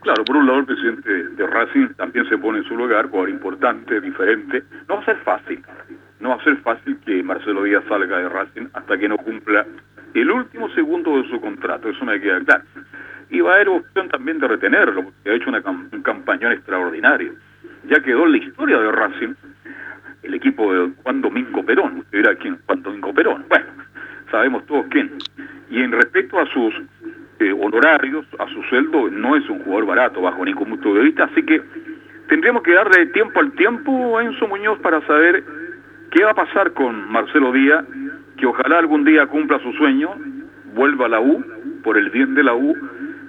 [0.00, 3.30] Claro, por un lado el presidente de Racing también se pone en su lugar, jugador
[3.30, 4.62] importante, diferente.
[4.88, 5.62] No va a ser fácil,
[6.20, 9.66] no va a ser fácil que Marcelo Díaz salga de Racing hasta que no cumpla
[10.20, 12.64] el último segundo de su contrato, eso me queda claro
[13.30, 17.34] y va a haber opción también de retenerlo, porque ha hecho una un campañón extraordinario.
[17.88, 19.34] Ya quedó en la historia de Racing
[20.22, 21.98] el equipo de Juan Domingo Perón.
[21.98, 23.44] Usted dirá quién, Juan Domingo Perón.
[23.48, 23.66] Bueno,
[24.30, 25.12] sabemos todos quién.
[25.70, 26.74] Y en respecto a sus
[27.40, 31.24] eh, honorarios, a su sueldo, no es un jugador barato bajo ningún punto de vista,
[31.24, 31.62] así que
[32.28, 35.44] tendríamos que darle tiempo al tiempo a Enzo Muñoz para saber
[36.10, 37.84] qué va a pasar con Marcelo Díaz,
[38.36, 40.10] que ojalá algún día cumpla su sueño,
[40.74, 41.44] vuelva a la U,
[41.82, 42.74] por el bien de la U,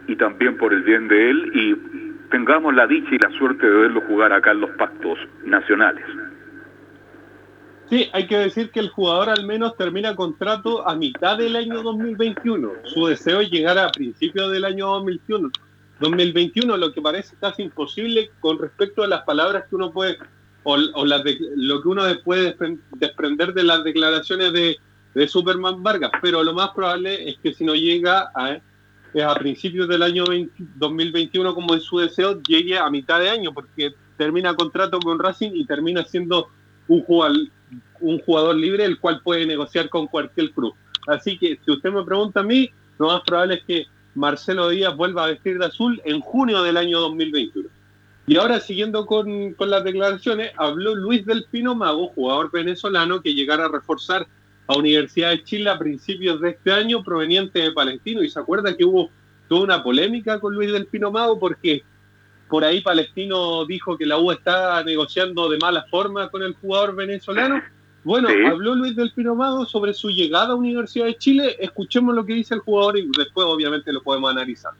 [0.07, 1.75] y también por el bien de él y
[2.29, 6.03] tengamos la dicha y la suerte de verlo jugar acá en los pactos nacionales.
[7.89, 11.81] Sí, hay que decir que el jugador al menos termina contrato a mitad del año
[11.83, 12.69] 2021.
[12.83, 15.49] Su deseo es llegar a principios del año 2021.
[16.01, 20.17] 2021, lo que parece casi imposible con respecto a las palabras que uno puede
[20.63, 24.77] o, o las de- lo que uno puede despren- desprender de las declaraciones de,
[25.17, 28.59] de Superman Vargas, pero lo más probable es que si no llega a,
[29.25, 33.51] a principios del año 20 2021, como es su deseo, llegue a mitad de año,
[33.51, 36.49] porque termina contrato con Racing y termina siendo
[36.87, 37.35] un jugador,
[37.99, 40.75] un jugador libre, el cual puede negociar con cualquier club.
[41.07, 44.95] Así que si usted me pregunta a mí, lo más probable es que Marcelo Díaz
[44.95, 47.69] vuelva a vestir de azul en junio del año 2021.
[48.27, 53.33] Y ahora, siguiendo con, con las declaraciones, habló Luis del Pino Mago, jugador venezolano, que
[53.33, 54.27] llegara a reforzar
[54.67, 58.21] a Universidad de Chile a principios de este año, proveniente de Palestino.
[58.21, 59.09] Y se acuerda que hubo
[59.47, 61.83] toda una polémica con Luis del Pino Mago porque
[62.49, 66.95] por ahí Palestino dijo que la U está negociando de mala forma con el jugador
[66.95, 67.61] venezolano.
[68.03, 68.45] Bueno, Sí.
[68.45, 71.57] habló Luis del Pino Mago sobre su llegada a Universidad de Chile.
[71.59, 74.71] Escuchemos lo que dice el jugador y después obviamente lo podemos analizar.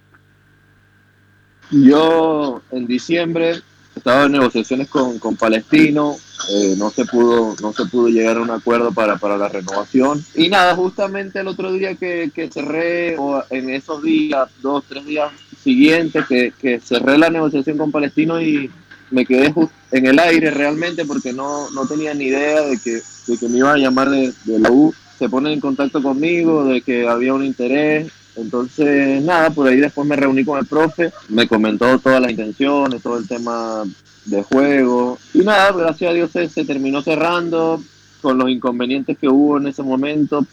[1.72, 3.60] Yo en diciembre
[3.98, 6.16] estaba en negociaciones con, con Palestino,
[6.50, 10.24] eh, no se pudo no se pudo llegar a un acuerdo para, para la renovación.
[10.36, 15.06] Y nada, justamente el otro día que, que cerré, o en esos días, dos, tres
[15.06, 15.32] días
[15.64, 18.72] siguientes, que, que cerré la negociación con Palestino y
[19.12, 19.54] me quedé
[19.92, 23.58] en el aire realmente porque no, no tenía ni idea de que, de que me
[23.60, 27.34] iban a llamar de, de la U, se ponen en contacto conmigo, de que había
[27.34, 32.22] un interés entonces, nada, por ahí después me reuní con el profe, me comentó todas
[32.22, 33.84] las intenciones, todo el tema
[34.26, 35.18] de juego.
[35.34, 37.82] Y nada, gracias a Dios se, terminó cerrando
[38.22, 40.46] con los inconvenientes que hubo en ese momento,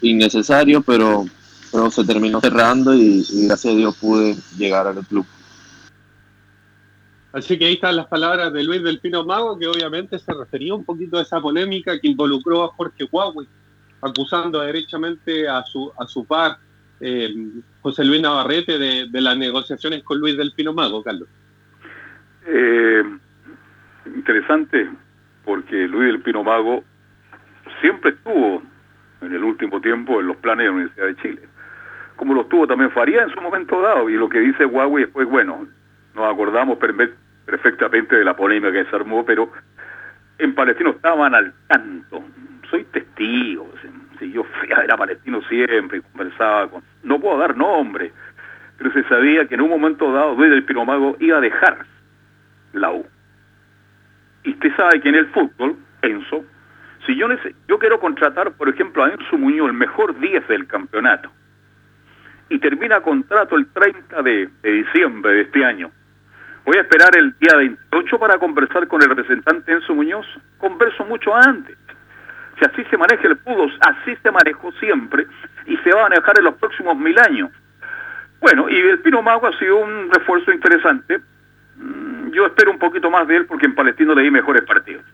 [0.00, 1.26] innecesarios, pero,
[1.70, 5.26] pero se terminó cerrando y, gracias a Dios pude llegar al club.
[7.32, 10.74] Así que ahí están las palabras de Luis del Pino Mago, que obviamente se refería
[10.74, 13.46] un poquito a esa polémica que involucró a Jorge Huawei,
[14.00, 16.58] acusando derechamente a su, a su par,
[17.00, 17.34] eh,
[17.82, 21.28] José Luis Navarrete, de, las negociaciones con Luis del Pino Mago, Carlos.
[22.46, 23.02] Eh,
[24.06, 24.90] interesante,
[25.44, 26.84] porque Luis del Pino Mago
[27.80, 28.62] siempre estuvo
[29.22, 31.42] en el último tiempo en los planes de la Universidad de Chile.
[32.16, 34.10] Como lo estuvo también Faría en su momento dado.
[34.10, 35.66] Y lo que dice Huawei después, bueno,
[36.14, 37.14] nos acordamos perfe-
[37.46, 39.50] perfectamente de la polémica que se armó, pero
[40.38, 42.22] en Palestino estaban al tanto.
[42.70, 43.70] Soy testigo.
[44.20, 46.82] Si yo fui a ver a Palestino siempre y conversaba con...
[47.02, 48.12] No puedo dar nombre,
[48.76, 50.66] pero se sabía que en un momento dado Luis del
[51.20, 51.86] iba a dejar
[52.74, 53.06] la U.
[54.44, 56.44] Y usted sabe que en el fútbol, Enzo,
[57.06, 57.28] si yo,
[57.66, 61.30] yo quiero contratar, por ejemplo, a Enzo Muñoz, el mejor 10 del campeonato,
[62.50, 65.90] y termina contrato el 30 de, de diciembre de este año,
[66.66, 70.26] voy a esperar el día 28 para conversar con el representante Enzo Muñoz.
[70.58, 71.76] Converso mucho antes.
[72.60, 75.26] Si así se maneja el fútbol, así se manejó siempre
[75.66, 77.50] y se va a manejar en los próximos mil años.
[78.38, 81.20] Bueno, y el Pino Mago ha sido un refuerzo interesante.
[81.76, 85.04] Mm, Yo espero un poquito más de él porque en Palestino le di mejores partidos.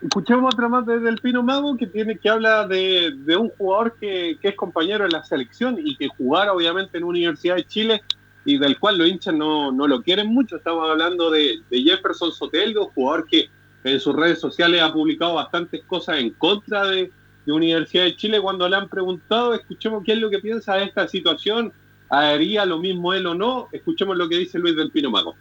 [0.00, 4.38] Escuchemos otra más desde el Pino Mago que tiene que habla de, un jugador que,
[4.40, 8.02] que es compañero de la selección y que jugara obviamente en Universidad de Chile
[8.44, 10.56] y del cual los hinchas no, no lo quieren mucho.
[10.56, 13.48] Estamos hablando de, de Jefferson Soteldo, jugador que
[13.92, 17.10] en sus redes sociales ha publicado bastantes cosas en contra de,
[17.44, 18.40] de Universidad de Chile.
[18.40, 21.72] Cuando le han preguntado, escuchemos qué es lo que piensa de esta situación.
[22.08, 23.68] ¿Haría lo mismo él o no?
[23.72, 25.34] Escuchemos lo que dice Luis del Pino Mago.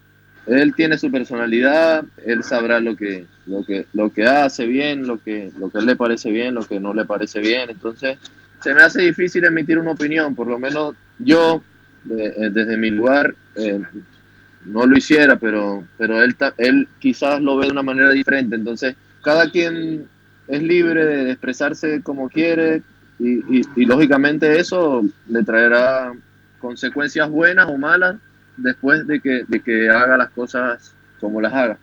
[0.48, 5.18] Él tiene su personalidad, él sabrá lo que, lo que, lo que hace bien, lo
[5.18, 7.70] que, lo que le parece bien, lo que no le parece bien.
[7.72, 8.20] Entonces,
[8.62, 11.64] se me hace difícil emitir una opinión, por lo menos yo,
[12.04, 13.82] de- eh, desde mi lugar, eh,
[14.66, 18.56] no lo hiciera, pero, pero él, él quizás lo ve de una manera diferente.
[18.56, 20.08] Entonces, cada quien
[20.48, 22.82] es libre de expresarse como quiere
[23.20, 26.12] y, y- y lógicamente eso le traerá
[26.60, 28.16] consecuencias buenas o malas
[28.58, 31.78] después de que, de que haga las cosas como las haga.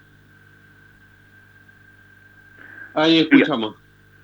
[2.95, 3.77] Ahí escuchamos.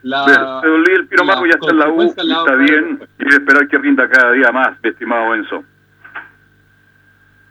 [0.02, 0.24] La,
[0.64, 4.32] Luis el Mago ya está en la U, está bien, y esperar que rinda cada
[4.32, 5.64] día más, estimado Enzo.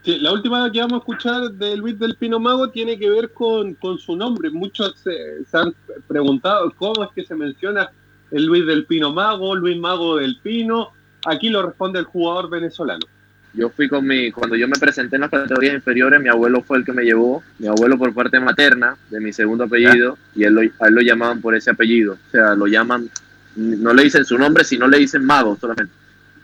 [0.08, 3.74] La última que vamos a escuchar de Luis del Pino Mago tiene que ver con,
[3.74, 4.50] con su nombre.
[4.50, 5.76] Muchos se, se han
[6.08, 7.90] preguntado cómo es que se menciona
[8.32, 10.92] el Luis del Pino Mago, Luis Mago del Pino.
[11.26, 13.06] Aquí lo responde el jugador venezolano.
[13.54, 16.78] Yo fui con mi, cuando yo me presenté en las categorías inferiores, mi abuelo fue
[16.78, 20.54] el que me llevó, mi abuelo por parte materna, de mi segundo apellido, y él
[20.54, 22.14] lo, a él lo llamaban por ese apellido.
[22.14, 23.10] O sea, lo llaman,
[23.58, 25.92] no le dicen su nombre, sino le dicen mago solamente.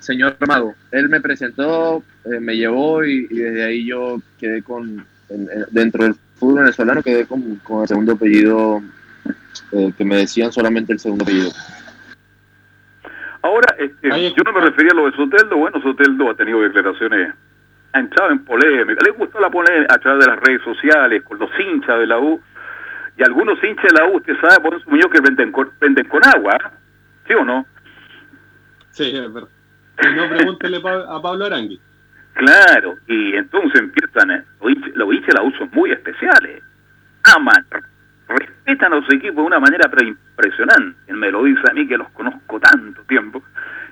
[0.04, 5.06] Señor Mago, él me presentó, eh, me llevó y, y desde ahí yo quedé con,
[5.30, 8.82] en- en- dentro del fútbol venezolano, quedé con, con el segundo apellido,
[9.72, 11.52] eh, que me decían solamente el segundo apellido.
[13.42, 15.58] Ahora, este, yo no me refería a lo de Soteldo.
[15.58, 17.34] Bueno, Soteldo ha tenido declaraciones
[17.96, 21.38] ha entrado en polémica, le gustó la polémica a través de las redes sociales, con
[21.38, 22.42] los hinchas de la U,
[23.16, 26.08] y algunos hinchas de la U, usted sabe, por su muñeco que venden con, venden
[26.08, 26.70] con agua, ¿eh?
[27.28, 27.68] ¿sí o no?
[28.90, 29.48] Sí, es verdad.
[30.00, 31.80] Si no, pregúntele a Pablo Arangui.
[32.34, 34.44] Claro, y entonces empiezan, eh,
[34.96, 36.64] los hinchas la U son muy especiales,
[37.36, 37.66] aman,
[38.28, 41.98] respetan a los equipos de una manera pero impresionante, me lo dice a mí que
[41.98, 43.44] los conozco tanto tiempo,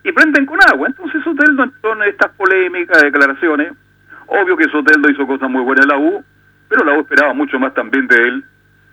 [0.03, 0.87] y prenden con agua.
[0.87, 3.73] Entonces Soteldo en estas polémicas, declaraciones.
[4.27, 6.23] Obvio que Soteldo hizo cosas muy buenas en la U,
[6.69, 8.43] pero la U esperaba mucho más también de él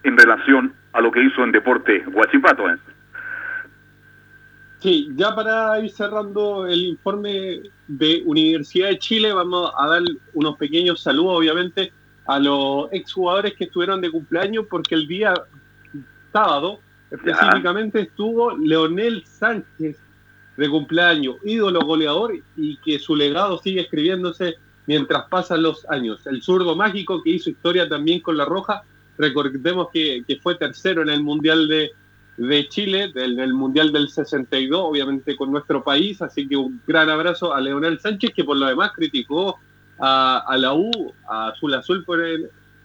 [0.02, 2.64] en relación a lo que hizo en Deporte Guachipato.
[4.80, 10.02] Sí, ya para ir cerrando el informe de Universidad de Chile, vamos a dar
[10.34, 11.92] unos pequeños saludos, obviamente,
[12.26, 15.34] a los exjugadores que estuvieron de cumpleaños, porque el día
[16.32, 16.78] sábado
[17.10, 19.98] específicamente estuvo Leonel Sánchez,
[20.56, 24.56] de cumpleaños, ídolo goleador y que su legado sigue escribiéndose
[24.86, 26.26] mientras pasan los años.
[26.26, 28.82] El zurdo mágico que hizo historia también con la Roja,
[29.16, 31.92] recordemos que, fue tercero en el Mundial de,
[32.38, 37.10] de Chile, en el Mundial del 62, obviamente con nuestro país, así que un gran
[37.10, 39.58] abrazo a Leonel Sánchez, que por lo demás criticó
[39.98, 42.20] a, la U, a Azul Azul, por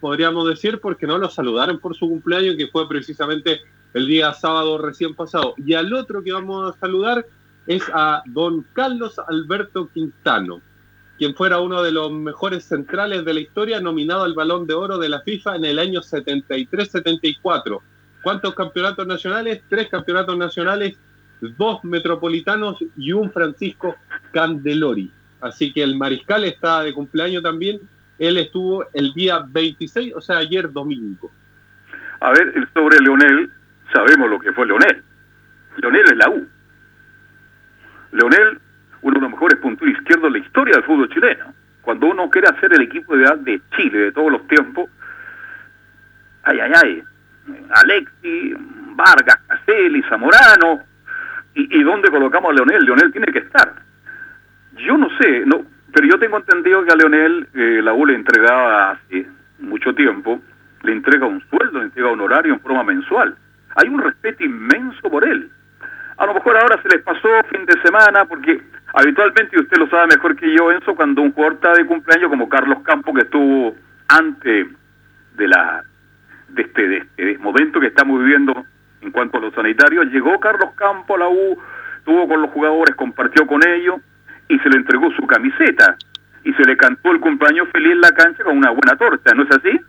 [0.00, 3.60] podríamos decir, porque no lo saludaron por su cumpleaños, que fue precisamente
[3.94, 5.54] el día sábado recién pasado.
[5.56, 7.24] Y al otro que vamos a saludar
[7.68, 10.60] es a don Carlos Alberto Quintano,
[11.16, 14.98] quien fuera uno de los mejores centrales de la historia, nominado al Balón de Oro
[14.98, 17.80] de la FIFA en el año 73-74.
[18.24, 19.62] ¿Cuántos campeonatos nacionales?
[19.68, 20.98] Tres campeonatos nacionales,
[21.42, 23.96] dos metropolitanos y un Francisco
[24.32, 25.12] Candelori.
[25.42, 27.80] Así que el mariscal está de cumpleaños también.
[28.18, 31.30] Él estuvo el día 26, o sea, ayer domingo.
[32.20, 33.50] A ver, sobre Leonel,
[33.92, 35.02] sabemos lo que fue Leonel.
[35.76, 36.48] Leonel es la U.
[38.12, 38.58] Leonel,
[39.02, 41.52] uno de los mejores puntos izquierdos de la historia del fútbol chileno.
[41.82, 44.88] Cuando uno quiere hacer el equipo de edad de Chile de todos los tiempos,
[46.44, 47.04] ay, ay, ay,
[47.70, 48.54] Alexi,
[48.94, 50.82] Vargas, Caselli, Zamorano,
[51.54, 52.84] ¿y, y dónde colocamos a Leonel?
[52.84, 53.74] Leonel tiene que estar.
[54.76, 55.64] Yo no sé, no,
[55.94, 59.26] pero yo tengo entendido que a Leonel eh, la U le entregaba hace
[59.60, 60.40] mucho tiempo,
[60.82, 63.36] le entrega un sueldo, le entrega un horario en forma mensual.
[63.76, 65.48] Hay un respeto inmenso por él.
[66.16, 68.60] A lo mejor ahora se les pasó fin de semana, porque
[68.92, 72.28] habitualmente, y usted lo sabe mejor que yo, Enzo, cuando un jugador está de cumpleaños
[72.28, 73.76] como Carlos Campos, que estuvo
[74.08, 74.66] antes
[75.36, 75.84] de la
[76.54, 78.64] de este, de momento que estamos viviendo
[79.00, 81.58] en cuanto a los sanitarios, llegó Carlos Campos a la U,
[81.98, 83.96] estuvo con los jugadores, compartió con ellos
[84.48, 85.96] y se le entregó su camiseta
[86.44, 89.44] y se le cantó el cumpleaños feliz en la cancha con una buena torta, ¿no
[89.44, 89.80] es así?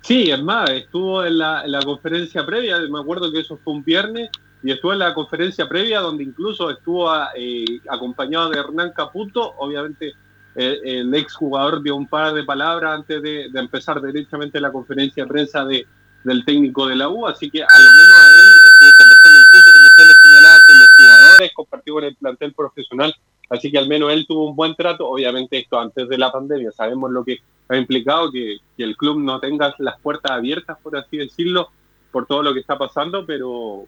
[0.00, 3.74] Sí, es más, estuvo en la, en la conferencia previa, me acuerdo que eso fue
[3.74, 4.30] un viernes,
[4.62, 10.12] y estuvo en la conferencia previa donde incluso estuvo eh, acompañado de Hernán Caputo, obviamente
[10.54, 15.28] el ex jugador dio un par de palabras antes de, empezar directamente la conferencia de
[15.28, 15.86] prensa de,
[16.24, 19.72] del técnico de la U, así que a lo menos a él estuvo conversando incluso
[19.72, 23.14] como usted le señalaba con los jugadores, compartió con el plantel profesional,
[23.50, 26.70] así que al menos él tuvo un buen trato, obviamente esto antes de la pandemia,
[26.72, 27.38] sabemos lo que
[27.68, 31.70] ha implicado que el club no tenga las puertas abiertas, por así decirlo,
[32.12, 33.86] por todo lo que está pasando, pero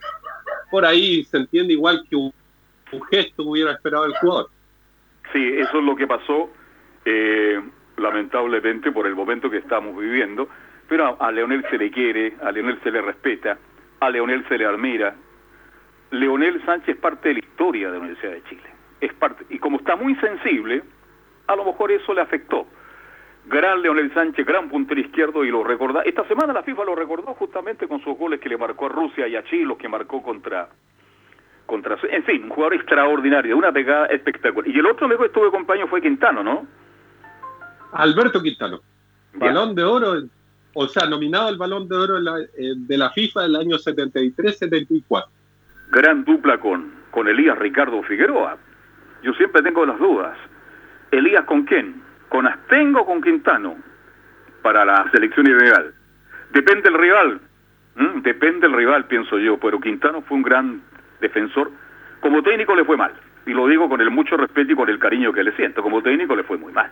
[0.71, 2.33] por ahí se entiende igual que un,
[3.11, 4.51] gesto hubiera esperado el jugador.
[5.35, 6.49] Sí, eso es lo que pasó,
[7.05, 7.61] eh,
[7.97, 10.49] lamentablemente, por el momento que estamos viviendo,
[10.89, 13.59] pero a, Leonel se le quiere, a Leonel se le respeta,
[13.99, 15.17] a Leonel se le admira.
[16.13, 18.71] Leonel Sánchez es parte de la historia de la Universidad de Chile.
[19.01, 20.85] Es parte, y como está muy sensible,
[21.49, 22.69] a lo mejor eso le afectó
[23.47, 26.03] gran Leonel Sánchez, gran puntero izquierdo y lo recorda.
[26.03, 29.27] Esta semana la FIFA lo recordó justamente con sus goles que le marcó a Rusia
[29.27, 30.69] y a Chile, los que marcó contra
[31.75, 34.69] contra en fin, un jugador extraordinario, una pegada espectacular.
[34.69, 36.67] Y el otro amigo que estuve compañero fue Quintano, ¿no?
[37.93, 38.81] Alberto Quintano.
[39.35, 40.15] Balón de oro,
[40.75, 45.27] o sea, nominado al Balón de Oro eh, de la FIFA del año 73-74.
[45.91, 48.57] Gran dupla con, con Elías Ricardo Figueroa.
[49.23, 50.37] Yo siempre tengo las dudas.
[51.11, 52.05] ¿Elías con quién?
[52.35, 53.77] con Astengo o con Quintano
[54.61, 55.95] para la selección ideal.
[56.51, 57.41] Depende del rival,
[58.23, 60.83] depende del rival, pienso yo, pero Quintano fue un gran
[61.25, 61.71] defensor.
[62.21, 63.13] Como técnico le fue mal,
[63.47, 66.03] y lo digo con el mucho respeto y con el cariño que le siento, como
[66.03, 66.91] técnico le fue muy mal.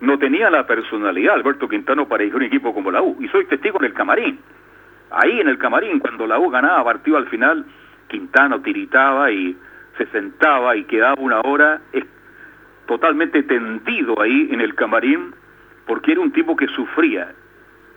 [0.00, 3.28] No tenía la personalidad Alberto Quintano para ir a un equipo como la U, y
[3.28, 4.38] soy testigo en el camarín.
[5.10, 7.66] Ahí en el camarín, cuando la U ganaba partido al final,
[8.08, 9.56] Quintano tiritaba y
[9.96, 11.80] se sentaba y quedaba una hora
[12.86, 15.34] totalmente tendido ahí en el camarín
[15.86, 17.32] porque era un tipo que sufría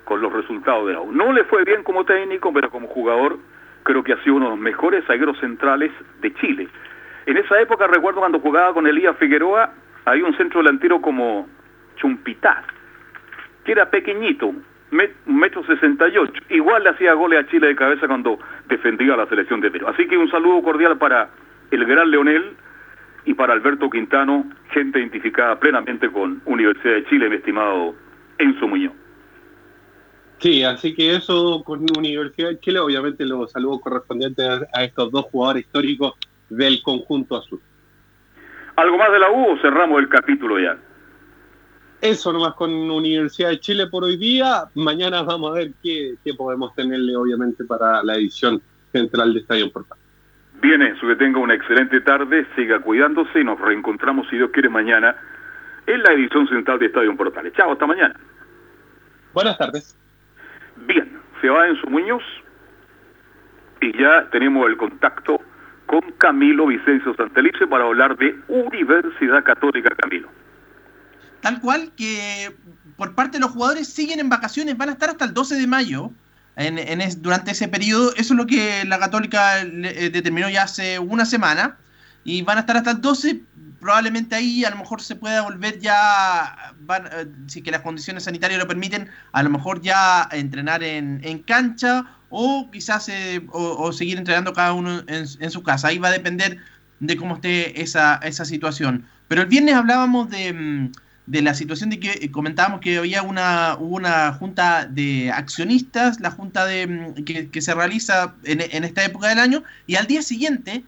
[0.04, 1.12] con los resultados de la U.
[1.12, 3.40] No le fue bien como técnico, pero como jugador
[3.86, 6.68] creo que ha sido uno de los mejores zagueros centrales de Chile.
[7.28, 9.72] En esa época recuerdo cuando jugaba con Elías Figueroa,
[10.06, 11.48] hay un centro delantero como
[11.96, 12.64] Chumpitá,
[13.64, 14.54] que era pequeñito,
[15.26, 16.42] metro sesenta y ocho.
[16.50, 19.88] Igual le hacía goles a Chile de cabeza cuando defendía a la selección de Perú.
[19.88, 21.30] Así que un saludo cordial para
[21.72, 22.56] el gran Leonel
[23.26, 27.96] y para Alberto Quintano, gente identificada plenamente con Universidad de Chile, mi estimado
[28.38, 28.94] Enzo Muñoz.
[30.40, 35.26] Sí, así que eso con Universidad de Chile, obviamente los saludos correspondientes a estos dos
[35.32, 36.14] jugadores históricos
[36.50, 37.62] del conjunto azul.
[38.76, 40.78] ¿Algo más de la U o cerramos el capítulo ya?
[42.02, 44.66] Eso nomás con Universidad de Chile por hoy día.
[44.76, 48.62] Mañana vamos a ver qué, podemos tenerle, obviamente, para la edición
[48.92, 49.98] central de Estadio Portal.
[50.62, 54.70] Bien, eso, que tenga una excelente tarde, siga cuidándose y nos reencontramos, si Dios quiere,
[54.70, 55.16] mañana
[55.88, 57.54] en la edición central de Estadio Portales.
[57.54, 58.20] Chao, hasta mañana.
[59.34, 59.98] Buenas tardes.
[60.76, 62.24] Bien, se va en su Muñoz
[63.82, 65.40] y ya tenemos el contacto
[65.86, 70.30] con Camilo Vicencio Santelice para hablar de Universidad Católica Camilo.
[71.42, 72.56] Tal cual que
[72.98, 75.68] por parte de los jugadores siguen en vacaciones, van a estar hasta el 12 de
[75.68, 76.12] mayo.
[76.56, 81.26] En, durante ese periodo, eso es lo que la Católica eh, determinó ya hace una
[81.26, 81.78] semana,
[82.24, 83.42] y van a estar hasta el 12,
[83.86, 88.60] probablemente ahí a lo mejor se pueda volver ya, eh, si que las condiciones sanitarias
[88.60, 94.18] lo permiten, a lo mejor ya entrenar en, en cancha o quizás eh, o, seguir
[94.18, 95.90] entrenando cada uno en, su casa.
[95.90, 96.58] Ahí va a depender
[97.00, 99.06] de cómo esté esa, esa situación.
[99.28, 100.92] Pero el viernes hablábamos de, mm,
[101.28, 106.32] de la situación de que eh, comentábamos que había una, una junta de accionistas, la
[106.32, 110.24] junta de, mm, que, se realiza en, en, esta época del año, y al día
[110.24, 110.84] siguiente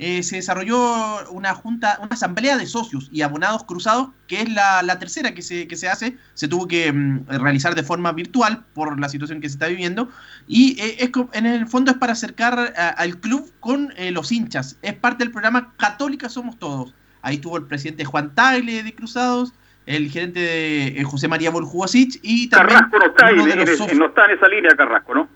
[0.00, 4.98] eh, se desarrolló una junta, una asamblea de socios y abonados cruzados, que es la,
[4.98, 8.98] tercera que se, que se hace, se tuvo que mm, realizar de forma virtual por
[8.98, 10.08] la situación que se está viviendo,
[10.48, 14.78] y eh, es, en el fondo es para acercar al club con eh, los hinchas,
[14.82, 16.92] es parte del programa Católica Somos Todos.
[17.22, 19.54] Ahí estuvo el presidente Juan Tagle de Cruzados,
[19.86, 22.80] el gerente de José María Boljubasic y también...
[22.80, 25.28] Carrasco no está, en, no está en esa línea Carrasco, ¿no?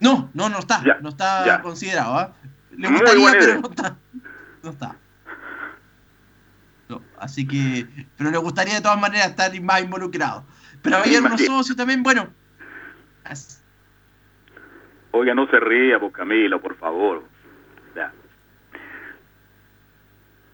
[0.00, 2.16] No, no, no está, no está considerado.
[2.16, 2.32] ¿ah?
[2.78, 3.96] Le gustaría, pero no está.
[4.62, 4.96] No está.
[7.18, 10.44] así que, pero le gustaría de todas maneras estar más involucrado.
[10.80, 12.28] Pero había unos socios también, bueno.
[15.10, 17.24] Oiga, no se ría, pues Camilo, por favor.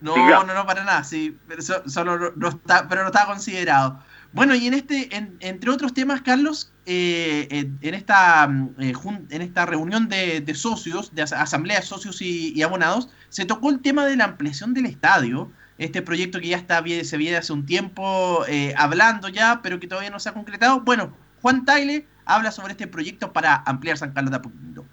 [0.00, 4.02] No, no, no, para nada, sí, pero solo no, está, pero no está considerado.
[4.34, 8.92] Bueno, y en este, entre otros temas, Carlos, eh, en, esta, eh,
[9.30, 14.04] en esta reunión de, socios, de asamblea de socios y, abonados, se tocó el tema
[14.04, 18.44] de la ampliación del estadio, este proyecto que ya está se viene hace un tiempo
[18.48, 20.80] eh, hablando ya, pero que todavía no se ha concretado.
[20.80, 24.84] Bueno, Juan Tagle habla sobre este proyecto para ampliar San Carlos de Apoquindo.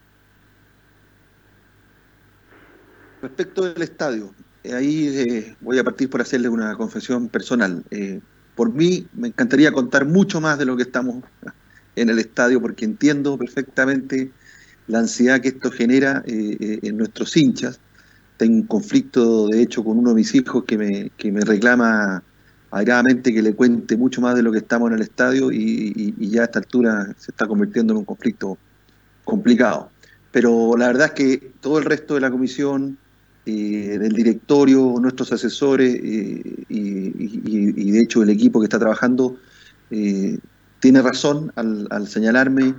[3.23, 4.35] Respecto del estadio,
[4.71, 7.83] ahí voy a partir por hacerle una confesión personal
[8.61, 11.23] por mí me encantaría contar mucho más de lo que estamos
[11.95, 14.29] en el estadio, porque entiendo perfectamente
[14.85, 17.79] la ansiedad que esto genera eh, eh, en nuestros hinchas.
[18.37, 22.21] Tengo un conflicto, de hecho, con uno de mis hijos que me, que me reclama
[22.69, 26.43] airadamente que le cuente mucho más de lo que estamos en el estadio y, ya
[26.43, 28.59] a esta altura se está convirtiendo en un conflicto
[29.23, 29.89] complicado.
[30.31, 32.99] Pero la verdad es que todo el resto de la comisión,
[33.43, 39.35] eh, del directorio, nuestros asesores eh, y, de hecho el equipo que está trabajando
[39.89, 40.37] eh,
[40.79, 42.75] tiene razón al, señalarme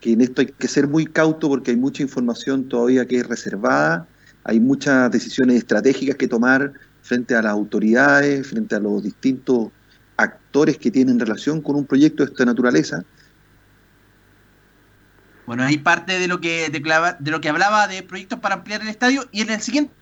[0.00, 3.28] que en esto hay que ser muy cauto porque hay mucha información todavía que es
[3.28, 4.08] reservada,
[4.44, 9.68] hay muchas decisiones estratégicas que tomar frente a las autoridades, frente a los distintos
[10.16, 13.04] actores que tienen relación con un proyecto de esta naturaleza.
[15.44, 18.88] Bueno, hay parte de lo que de lo que hablaba de proyectos para ampliar el
[18.88, 19.92] estadio y en el siguiente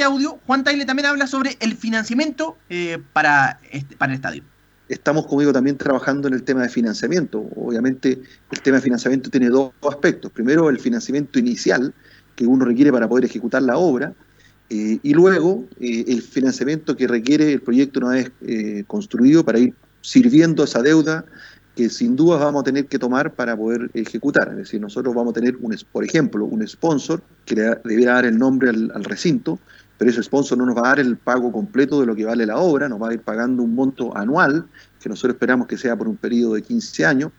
[0.00, 4.42] este audio, Juan Taile también habla sobre el financiamiento eh, para, este, para el estadio.
[4.88, 7.46] Estamos, como digo, también trabajando en el tema de financiamiento.
[7.54, 8.18] Obviamente,
[8.50, 10.32] el tema de financiamiento tiene dos aspectos.
[10.32, 11.92] Primero, el financiamiento inicial
[12.34, 14.14] que uno requiere para poder ejecutar la obra,
[14.70, 18.32] eh, y luego eh, el financiamiento que requiere el proyecto una vez
[18.86, 21.26] construido para ir sirviendo esa deuda
[21.76, 24.48] que sin duda vamos a tener que tomar para poder ejecutar.
[24.52, 28.24] Es decir, nosotros vamos a tener, un, por ejemplo, un sponsor que le debiera dar
[28.24, 29.58] el nombre al recinto,
[30.00, 32.46] pero ese sponsor no nos va a dar el pago completo de lo que vale
[32.46, 34.64] la obra, nos va a ir pagando un monto anual,
[34.98, 37.32] que nosotros esperamos que sea por un periodo de 15 años,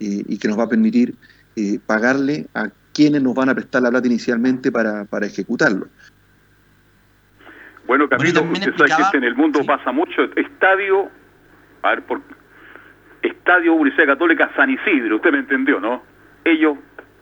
[0.00, 1.14] eh, y que nos va a permitir
[1.56, 5.88] eh, pagarle a quienes nos van a prestar la plata inicialmente para, para ejecutarlo.
[7.86, 10.22] Bueno, Camilo, usted sabe que en el mundo pasa mucho.
[10.36, 11.10] Estadio,
[11.82, 12.22] a ver, por,
[13.20, 16.02] Estadio Universidad Católica San Isidro, usted me entendió, ¿no?
[16.46, 16.78] Ellos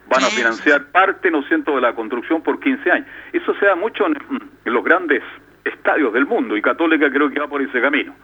[0.09, 3.07] van a financiar parte, ¿no siento, de la construcción por 15 años.
[3.33, 4.15] Eso se da mucho en,
[4.65, 5.23] los grandes
[5.65, 8.15] estadios del mundo y Católica creo que va por ese camino.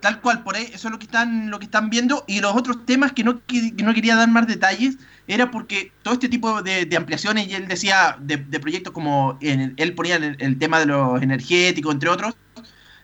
[0.00, 2.24] Tal cual, por ahí, eso es lo que están, lo que están viendo.
[2.26, 6.12] Y los otros temas que no, que, no quería dar más detalles era porque todo
[6.12, 10.86] este tipo de, ampliaciones, y él decía de, proyectos como él ponía el, tema de
[10.86, 12.36] los energéticos, entre otros,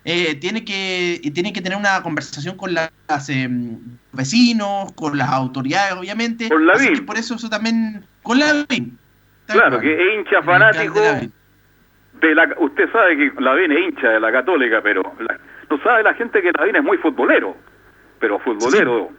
[0.04, 3.78] eh, tiene, que, tiene que tener una conversación con los em,
[4.12, 6.48] vecinos, con las autoridades, obviamente.
[6.48, 6.74] Con la
[7.06, 8.96] Por eso eso también, con la BIM.
[9.46, 11.00] Claro, que es hincha fanático
[12.20, 15.02] de la, usted sabe que la BIN es hincha de la católica, pero
[15.70, 17.56] no sabe la gente que la es muy futbolero,
[18.18, 19.10] pero futbolero.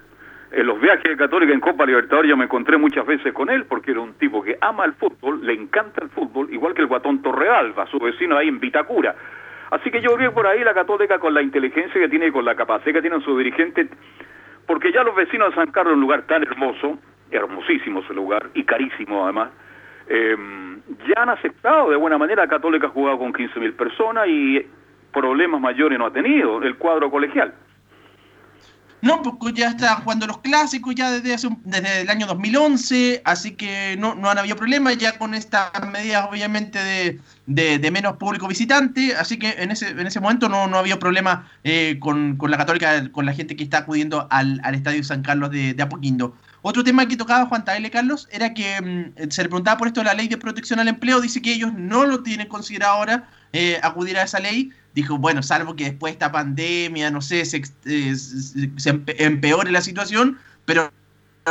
[0.52, 3.64] En los viajes de Católica en Copa Libertadores yo me encontré muchas veces con él
[3.64, 6.88] porque era un tipo que ama el fútbol, le encanta el fútbol, igual que el
[6.88, 9.16] guatón Torrealba, su vecino ahí en Vitacura.
[9.72, 12.46] Así que yo vi por ahí la Católica con la inteligencia que tiene y con
[12.46, 13.90] la capacidad que tienen sus dirigentes,
[14.68, 17.00] porque ya los vecinos de San Carlos, un lugar tan hermoso,
[17.32, 19.52] hermosísimo ese lugar y carísimo además,
[20.08, 20.36] eh,
[21.08, 22.48] ya han aceptado de buena manera.
[22.48, 24.66] Católica ha jugado con 15.000 personas y
[25.14, 27.54] problemas mayores no ha tenido el cuadro colegial.
[29.02, 33.96] No, porque ya está jugando los clásicos ya desde, desde el año 2011, así que
[33.98, 39.16] no, no han habido problemas ya con estas medidas obviamente de, de, menos público visitante,
[39.16, 42.58] así que en ese, en ese momento no, no había problema eh, con, con, la
[42.58, 46.36] católica, con la gente que está acudiendo al, al Estadio San Carlos de, de Apoquindo.
[46.64, 50.02] Otro tema que tocaba Juan Taile Carlos era que mm, se le preguntaba por esto
[50.02, 51.20] de la ley de protección al empleo.
[51.20, 54.72] Dice que ellos no lo tienen considerado ahora eh, acudir a esa ley.
[54.94, 58.16] Dijo, bueno, salvo que después de esta pandemia, no sé, se, eh,
[59.18, 60.92] empeore la situación, pero,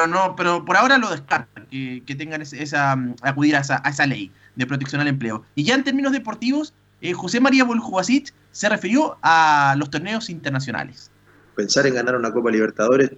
[0.08, 4.66] no, pero por ahora lo descartan, que, tengan esa, mm, acudir a esa, ley de
[4.66, 5.42] protección al empleo.
[5.54, 11.10] Y ya en términos deportivos, eh, José María Boljubasic se refirió a los torneos internacionales.
[11.54, 13.10] Pensar en ganar una Copa Libertadores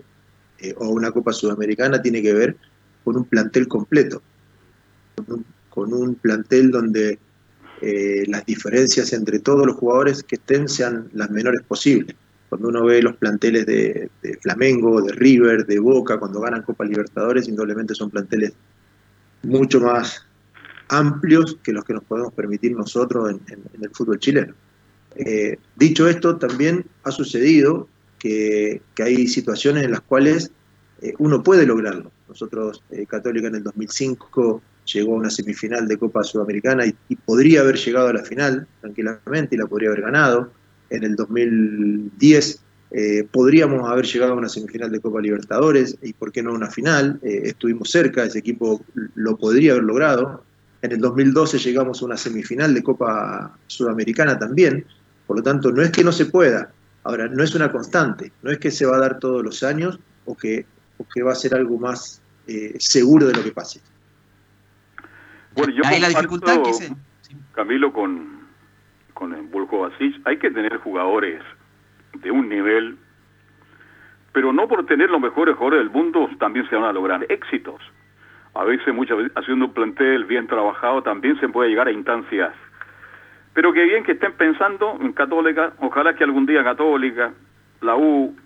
[0.77, 2.57] o una Copa Sudamericana tiene que ver
[3.05, 4.23] con un plantel completo,
[5.71, 7.19] con un, plantel donde
[7.83, 12.15] eh, las diferencias entre todos los jugadores que estén sean las menores posibles.
[12.49, 14.09] Cuando uno ve los planteles de,
[14.41, 18.53] Flamengo, de River, de Boca, cuando ganan Copa Libertadores, indudablemente son planteles
[19.43, 20.25] mucho más
[20.89, 24.55] amplios que los que nos podemos permitir nosotros en, el fútbol chileno.
[25.17, 30.53] Eh, dicho esto, también ha sucedido que, hay situaciones en las cuales
[31.01, 32.13] eh, uno puede lograrlo.
[32.29, 37.61] Nosotros, eh, Católica en el 2005 llegó a una semifinal de Copa Sudamericana y, podría
[37.61, 40.51] haber llegado a la final tranquilamente y la podría haber ganado.
[40.91, 42.61] En el 2010
[42.91, 46.55] eh, podríamos haber llegado a una semifinal de Copa Libertadores y por qué no a
[46.55, 47.19] una final.
[47.23, 50.45] estuvimos cerca, ese equipo lo podría haber logrado.
[50.83, 54.85] En el 2012 llegamos a una semifinal de Copa Sudamericana también.
[55.27, 56.73] Por lo tanto, no es que no se pueda,
[57.05, 59.99] Ahora, no es una constante, no es que se va a dar todos los años
[60.25, 60.67] o que,
[61.13, 63.81] que va a ser algo más eh, seguro de lo que pase.
[65.57, 66.95] Bueno, yo la dificultad que se...
[67.53, 68.43] Camilo, con,
[69.15, 69.49] con el
[70.25, 71.43] hay que tener jugadores
[72.15, 72.97] de un nivel,
[74.33, 77.81] pero no por tener los mejores jugadores del mundo también se van a lograr éxitos.
[78.55, 82.53] A veces, muchas veces, haciendo un plantel bien trabajado, también se puede llegar a instancias.
[83.55, 87.33] Pero qué bien que estén pensando en Católica, ojalá que algún día Católica,
[87.81, 88.37] la U,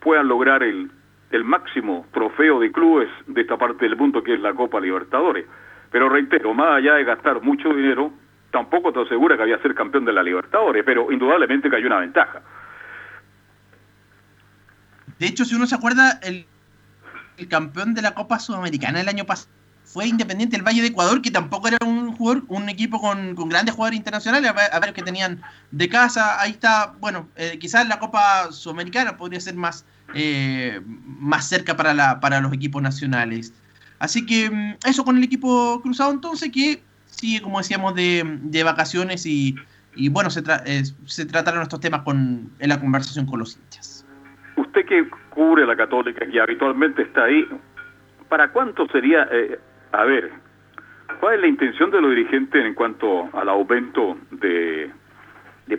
[0.00, 0.90] puedan lograr el,
[1.30, 5.46] el máximo trofeo de clubes de esta parte del mundo que es la Copa Libertadores.
[5.94, 8.12] Pero reitero, más allá de gastar mucho dinero,
[8.50, 12.00] tampoco te asegura que había ser campeón de la Libertadores, pero indudablemente que hay una
[12.00, 12.42] ventaja.
[15.20, 16.46] De hecho, si uno se acuerda, el,
[17.38, 19.52] el campeón de la Copa Sudamericana el año pasado
[19.84, 23.76] fue Independiente del Valle de Ecuador, que tampoco era un jugador, un equipo con, grandes
[23.76, 26.40] jugadores internacionales, a ver, que tenían de casa.
[26.40, 31.94] Ahí está, bueno, eh, quizás la Copa Sudamericana podría ser más, eh, más cerca para,
[31.94, 33.52] la, para los equipos nacionales.
[33.98, 38.62] Así que mm, eso con el equipo cruzado entonces, que sigue, como decíamos, de, de
[38.62, 39.54] vacaciones y,
[39.94, 40.42] y bueno, se,
[41.06, 44.06] se trataron estos temas con, en la conversación con los hinchas.
[44.56, 47.46] Usted que cubre la católica, que habitualmente está ahí,
[48.28, 49.28] ¿para cuánto sería...
[49.30, 49.58] Eh,
[49.92, 50.32] a ver,
[51.20, 54.90] ¿cuál es la intención de los dirigentes en cuanto al aumento de,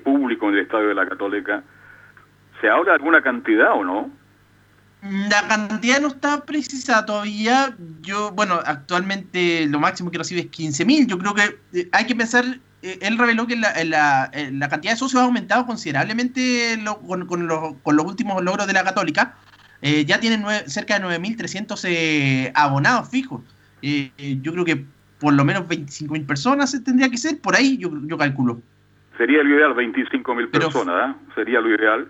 [0.03, 1.63] público en el Estadio de la Católica?
[2.61, 4.09] ¿Se habla de alguna cantidad o no?
[5.11, 7.75] La cantidad no está precisa todavía.
[8.01, 11.07] Yo, bueno, actualmente lo máximo que recibe es 15.000.
[11.07, 12.43] Yo creo que eh, hay que pensar,
[12.81, 17.47] eh, él reveló que la, la, la, cantidad de socios ha aumentado considerablemente con, con,
[17.47, 19.35] los, con, los, últimos logros de la Católica.
[19.81, 23.41] Eh, ya tienen cerca de 9.300 abonados fijos.
[23.81, 24.83] Eh, yo creo que
[25.19, 28.59] por lo menos 25.000 personas tendría que ser, por ahí yo, yo calculo.
[29.17, 31.19] Sería lo ideal 25.000 personas, ¿eh?
[31.35, 32.07] sería lo ideal.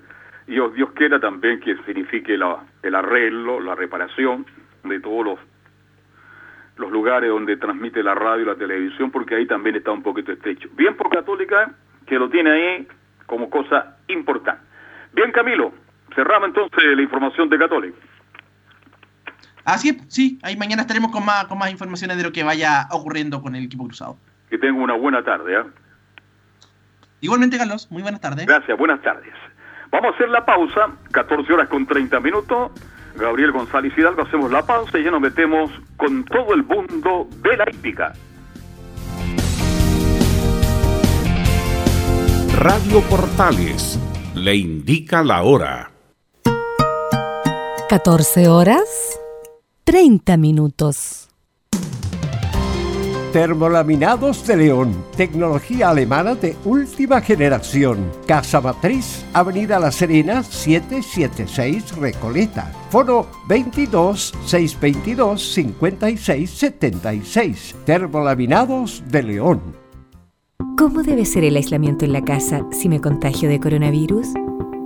[0.48, 4.46] Y Dios quiera también que signifique la, el arreglo, la reparación
[4.84, 5.40] de todos los
[6.78, 10.32] los lugares donde transmite la radio y la televisión, porque ahí también está un poquito
[10.32, 10.70] estrecho.
[10.74, 11.72] Bien por Católica,
[12.06, 12.88] que lo tiene ahí
[13.26, 14.62] como cosa importante.
[15.14, 15.72] Bien, Camilo,
[16.14, 17.98] cerramos entonces la información de Católica.
[19.64, 22.88] Así es, sí, ahí mañana estaremos con más, con más informaciones de lo que vaya
[22.92, 24.18] ocurriendo con el equipo cruzado.
[24.50, 25.60] Que tenga una buena tarde.
[25.60, 25.64] ¿eh?
[27.22, 28.46] Igualmente, Carlos, muy buenas tardes.
[28.46, 29.34] Gracias, buenas tardes.
[29.96, 32.70] Vamos a hacer la pausa, 14 horas con 30 minutos.
[33.16, 37.56] Gabriel González Hidalgo, hacemos la pausa y ya nos metemos con todo el mundo de
[37.56, 38.12] la hípica.
[42.58, 43.98] Radio Portales
[44.36, 45.92] le indica la hora.
[47.88, 49.18] 14 horas
[49.86, 51.25] 30 minutos.
[53.36, 58.10] Termolaminados de León, tecnología alemana de última generación.
[58.26, 62.72] Casa Matriz, Avenida La Serena, 776 Recoleta.
[62.90, 67.76] Foro 22 622 56 76.
[67.84, 69.62] Termolaminados de León.
[70.78, 74.30] ¿Cómo debe ser el aislamiento en la casa si me contagio de coronavirus?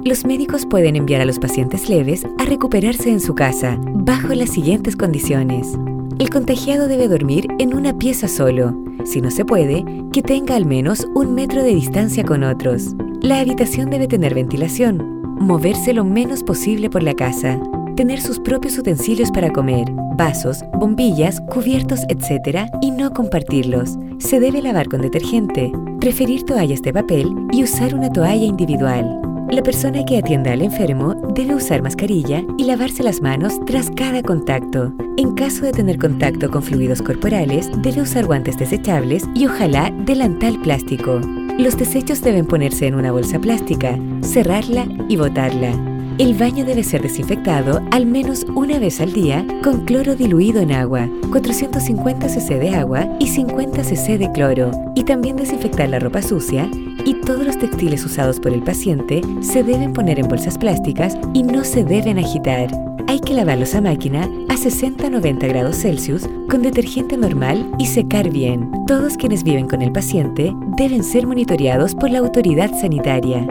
[0.03, 4.49] Los médicos pueden enviar a los pacientes leves a recuperarse en su casa bajo las
[4.49, 5.77] siguientes condiciones.
[6.19, 8.75] El contagiado debe dormir en una pieza solo.
[9.05, 12.93] Si no se puede, que tenga al menos un metro de distancia con otros.
[13.21, 14.97] La habitación debe tener ventilación.
[15.39, 17.57] Moverse lo menos posible por la casa.
[17.95, 22.69] Tener sus propios utensilios para comer, vasos, bombillas, cubiertos, etc.
[22.81, 23.97] y no compartirlos.
[24.19, 25.71] Se debe lavar con detergente.
[26.01, 29.21] Preferir toallas de papel y usar una toalla individual.
[29.49, 34.21] La persona que atienda al enfermo debe usar mascarilla y lavarse las manos tras cada
[34.21, 34.91] contacto.
[35.15, 40.59] En caso de tener contacto con fluidos corporales, debe usar guantes desechables y ojalá delantal
[40.61, 41.21] plástico.
[41.57, 45.98] Los desechos deben ponerse en una bolsa plástica, cerrarla y botarla.
[46.19, 50.73] El baño debe ser desinfectado al menos una vez al día con cloro diluido en
[50.73, 56.21] agua, 450 cc de agua y 50 cc de cloro, y también desinfectar la ropa
[56.21, 56.69] sucia
[57.05, 61.43] y todos los textiles usados por el paciente se deben poner en bolsas plásticas y
[61.43, 62.69] no se deben agitar.
[63.07, 68.69] Hay que lavarlos a máquina a 60-90 grados Celsius con detergente normal y secar bien.
[68.87, 73.47] Todos quienes viven con el paciente deben ser monitoreados por la autoridad sanitaria.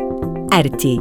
[0.51, 1.01] Archie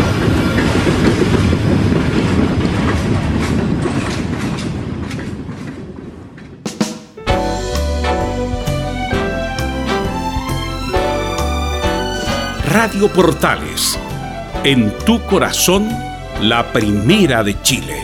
[12.73, 13.99] Radio Portales,
[14.63, 15.89] en tu corazón,
[16.41, 17.97] la primera de Chile.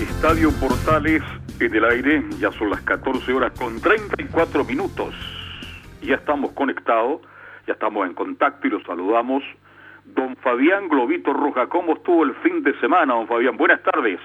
[0.00, 1.22] Estadio Portales
[1.60, 5.14] en el aire, ya son las 14 horas con 34 minutos.
[6.00, 7.20] Ya estamos conectados,
[7.66, 9.42] ya estamos en contacto y los saludamos.
[10.06, 13.58] Don Fabián Globito Roja, ¿cómo estuvo el fin de semana, don Fabián?
[13.58, 14.18] Buenas tardes.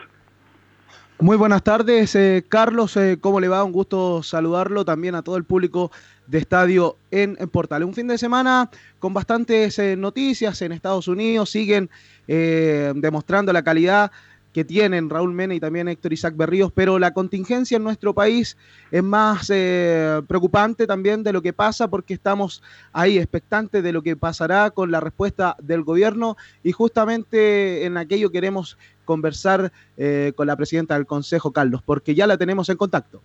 [1.19, 2.95] Muy buenas tardes, eh, Carlos.
[2.95, 3.63] Eh, ¿Cómo le va?
[3.63, 5.91] Un gusto saludarlo también a todo el público
[6.27, 7.83] de estadio en, Portal.
[7.85, 11.49] Un fin de semana con bastantes eh, noticias en Estados Unidos.
[11.49, 11.89] Siguen
[12.27, 14.11] demostrando la calidad
[14.57, 18.57] que tienen Raúl Mena y también Héctor Isaac Berríos, pero la contingencia en nuestro país
[18.89, 24.01] es más eh, preocupante también de lo que pasa porque estamos ahí expectantes de lo
[24.01, 30.47] que pasará con la respuesta del gobierno y justamente en aquello queremos conversar eh, con
[30.47, 33.21] la presidenta del Consejo, Carlos, porque ya la tenemos en contacto.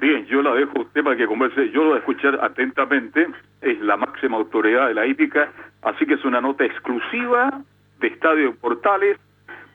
[0.00, 1.70] Bien, yo la dejo usted para que converse.
[1.70, 3.28] Yo lo voy a escuchar atentamente.
[3.60, 5.52] Es la máxima autoridad de la hípica,
[5.82, 7.62] así que es una nota exclusiva
[8.00, 9.16] de Estadio Portales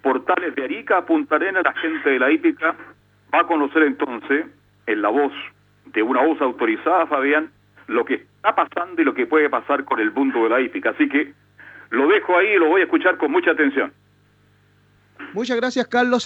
[0.08, 2.74] portales de Arica a Punta Arena, la gente de la hípica
[3.34, 4.46] va a conocer entonces,
[4.86, 5.34] en la voz
[5.88, 7.52] de una voz autorizada, Fabián,
[7.88, 10.92] lo que está pasando y lo que puede pasar con el mundo de la hípica.
[10.92, 11.34] Así que
[11.90, 13.92] lo dejo ahí y lo voy a escuchar con mucha atención.
[15.34, 16.26] Muchas gracias, Carlos.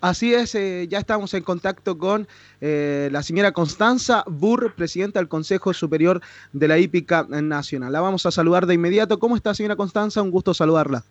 [0.00, 2.26] así es, eh, ya estamos en contacto con
[2.60, 6.20] eh, la señora Constanza Burr, presidenta del Consejo Superior
[6.52, 7.92] de la Hípica Nacional.
[7.92, 9.20] La vamos a saludar de inmediato.
[9.20, 10.20] ¿Cómo está, señora Constanza?
[10.20, 11.04] Un gusto saludarla.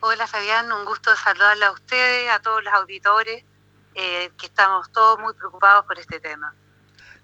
[0.00, 3.42] Hola Fabián, un gusto saludarla a ustedes, a todos los auditores,
[3.96, 6.54] eh, que estamos todos muy preocupados por este tema.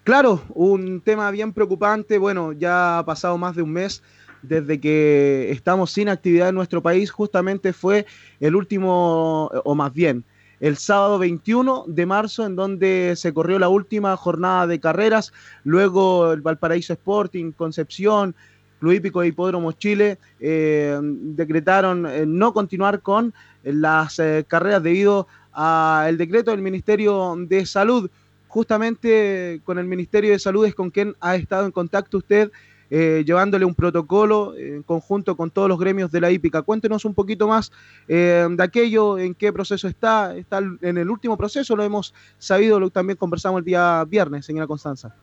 [0.03, 2.17] Claro, un tema bien preocupante.
[2.17, 4.03] Bueno, ya ha pasado más de un mes
[4.41, 7.11] desde que estamos sin actividad en nuestro país.
[7.11, 8.05] Justamente fue
[8.41, 10.25] el último, o más bien,
[10.59, 15.31] el sábado 21 de marzo, en donde se corrió la última jornada de carreras.
[15.63, 18.35] Luego el Valparaíso Sporting, Concepción,
[18.79, 25.27] Club Hípico de Hipódromo Chile eh, decretaron eh, no continuar con las eh, carreras debido
[25.51, 28.09] al decreto del Ministerio de Salud.
[28.47, 32.51] Justamente con el Ministerio de Salud es con quien ha estado en contacto usted,
[32.89, 36.61] llevándole un protocolo en conjunto con todos los gremios de la hípica.
[36.61, 37.73] Cuéntenos un poquito más
[38.07, 40.37] de aquello, en qué proceso está.
[40.37, 44.67] Está en el último proceso, lo hemos sabido, lo también conversamos el día viernes, señora
[44.67, 45.13] Constanza.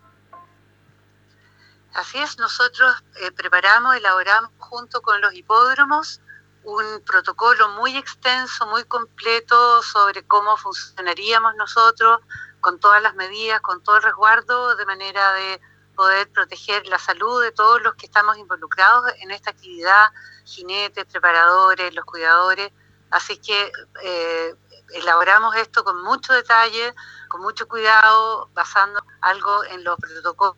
[1.95, 6.21] Así es, nosotros eh, preparamos, elaboramos junto con los hipódromos
[6.65, 12.21] un protocolo muy extenso, muy completo sobre cómo funcionaríamos nosotros
[12.61, 15.61] con todas las medidas, con todo el resguardo, de manera de
[15.97, 20.11] poder proteger la salud de todos los que estamos involucrados en esta actividad,
[20.45, 22.73] jinetes, preparadores, los cuidadores.
[23.11, 23.71] Así que
[24.03, 24.55] eh,
[24.95, 26.95] elaboramos esto con mucho detalle,
[27.29, 30.57] con mucho cuidado, basando algo en los protocolos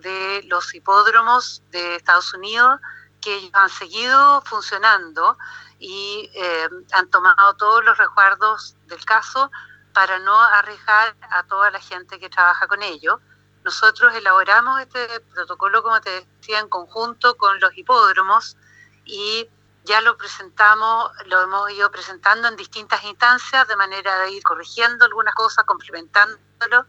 [0.00, 2.80] de los hipódromos de Estados Unidos
[3.20, 5.36] que han seguido funcionando
[5.78, 9.50] y eh, han tomado todos los resguardos del caso
[9.92, 13.20] para no arriesgar a toda la gente que trabaja con ellos.
[13.64, 18.56] Nosotros elaboramos este protocolo, como te decía, en conjunto con los hipódromos
[19.04, 19.48] y
[19.84, 25.04] ya lo presentamos, lo hemos ido presentando en distintas instancias de manera de ir corrigiendo
[25.04, 26.86] algunas cosas, complementándolo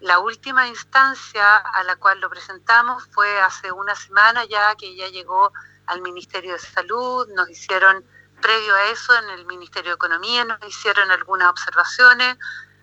[0.00, 5.08] la última instancia a la cual lo presentamos fue hace una semana ya que ya
[5.08, 5.52] llegó
[5.86, 8.04] al Ministerio de Salud, nos hicieron,
[8.40, 12.36] previo a eso, en el Ministerio de Economía nos hicieron algunas observaciones,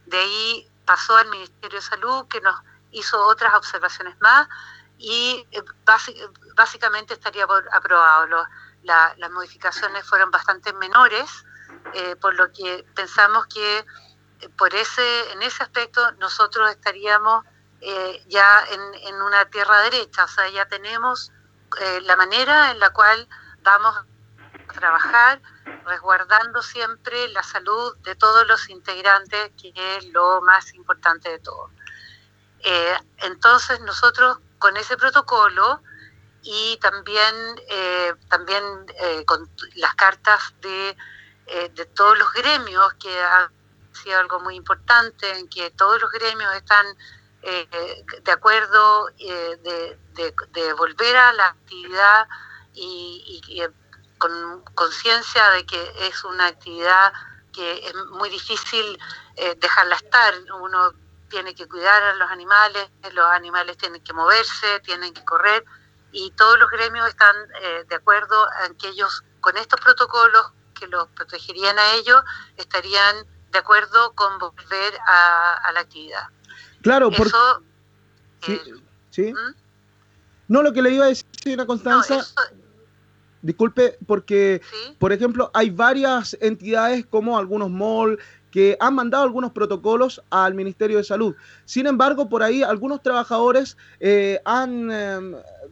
[0.05, 2.59] de ahí pasó al Ministerio de Salud que nos
[2.91, 4.47] hizo otras observaciones más
[4.97, 5.63] y eh,
[6.55, 8.47] básicamente estaría aprobado.
[8.83, 11.45] las modificaciones fueron bastante menores,
[11.93, 13.85] eh, por lo que pensamos que
[14.57, 17.43] por ese, en ese aspecto nosotros estaríamos
[17.81, 18.65] eh, ya
[19.03, 21.31] en, una tierra derecha, o sea, ya tenemos
[21.79, 23.27] eh, la manera en la cual
[23.61, 25.41] vamos a trabajar
[25.85, 31.69] resguardando siempre la salud de todos los integrantes, que es lo más importante de todo.
[32.59, 35.81] Eh, entonces nosotros con ese protocolo
[36.41, 37.35] y también,
[38.29, 38.63] también
[39.25, 40.95] con las cartas de,
[41.71, 43.49] de todos los gremios que han
[43.95, 46.85] sido algo muy importante, en que todos los gremios están
[47.47, 52.27] eh, de acuerdo eh, de, volver a la actividad
[52.73, 53.69] y, eh,
[54.17, 57.13] con conciencia de que es una actividad
[57.53, 58.99] que es muy difícil
[59.57, 60.33] dejarla estar.
[60.59, 60.93] Uno
[61.29, 65.63] tiene que cuidar a los animales, los animales tienen que moverse, tienen que correr
[66.11, 67.35] y todos los gremios están
[67.87, 72.23] de acuerdo en que ellos con estos protocolos que los protegerían a ellos
[72.57, 76.27] estarían de acuerdo con volver a, la actividad.
[76.81, 77.31] Claro, porque...
[78.41, 78.59] Sí,
[79.09, 79.33] sí.
[79.33, 79.55] ¿Mm?
[80.49, 82.21] No, lo que le iba a decir, una Constanza,
[83.41, 84.61] disculpe, porque,
[84.99, 88.19] por ejemplo, hay varias entidades como algunos malls
[88.55, 91.35] que han mandado algunos protocolos al Ministerio de Salud.
[91.65, 95.19] Sin embargo, por ahí algunos trabajadores eh, han, eh,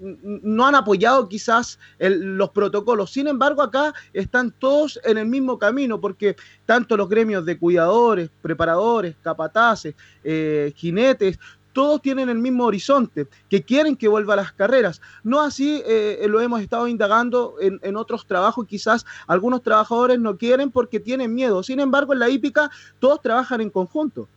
[0.01, 3.09] no han apoyado quizás los protocolos.
[3.09, 6.35] Sin embargo, acá están todos en el mismo camino, porque
[6.65, 9.95] tanto los gremios de cuidadores, preparadores, capataces,
[10.25, 11.39] eh, jinetes,
[11.73, 15.01] todos tienen el mismo horizonte, que quieren que vuelva a las carreras.
[15.23, 20.71] No así eh, lo hemos estado indagando en, otros trabajos, quizás algunos trabajadores no quieren
[20.71, 21.63] porque tienen miedo.
[21.63, 22.69] Sin embargo, en la hípica
[22.99, 24.27] todos trabajan en conjunto.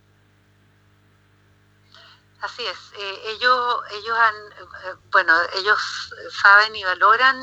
[2.41, 7.37] Así es, eh, ellos, ellos han, eh, bueno, ellos saben y valoran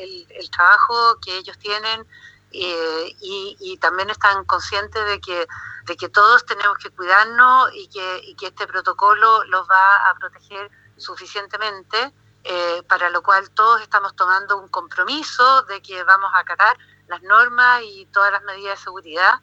[0.00, 2.06] el, el, trabajo que ellos tienen
[2.50, 5.46] y, y, también están conscientes de que
[5.88, 10.70] de que todos tenemos que cuidarnos y que, que este protocolo los va a proteger
[10.98, 12.12] suficientemente,
[12.44, 16.76] eh, para lo cual todos estamos tomando un compromiso de que vamos a acatar
[17.08, 19.40] las normas y todas las medidas de seguridad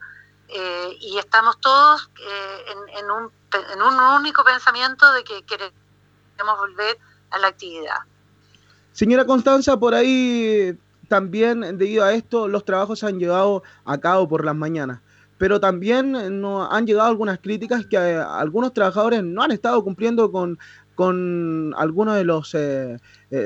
[0.48, 2.66] eh, y estamos todos eh,
[3.00, 3.32] en, un,
[3.74, 5.74] en un único pensamiento de que queremos
[6.58, 7.00] volver
[7.32, 7.98] a la actividad.
[8.94, 10.78] Señora Constanza, por ahí
[11.08, 15.00] también debido a esto los trabajos se han llevado a cabo por las mañanas
[15.38, 19.84] pero también eh, nos han llegado algunas críticas que eh, algunos trabajadores no han estado
[19.84, 20.58] cumpliendo con,
[20.96, 23.00] con algunos de los eh,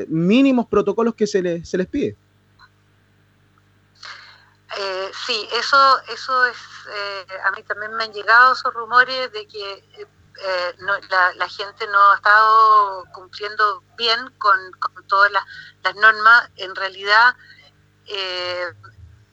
[0.07, 2.15] mínimos protocolos que se, les se les pide.
[5.25, 5.77] sí, eso,
[6.13, 6.57] eso es,
[7.43, 10.07] a mí también me han llegado esos rumores de que
[11.35, 14.59] la, gente no ha estado cumpliendo bien con,
[15.07, 16.49] todas las, normas.
[16.55, 17.35] En realidad,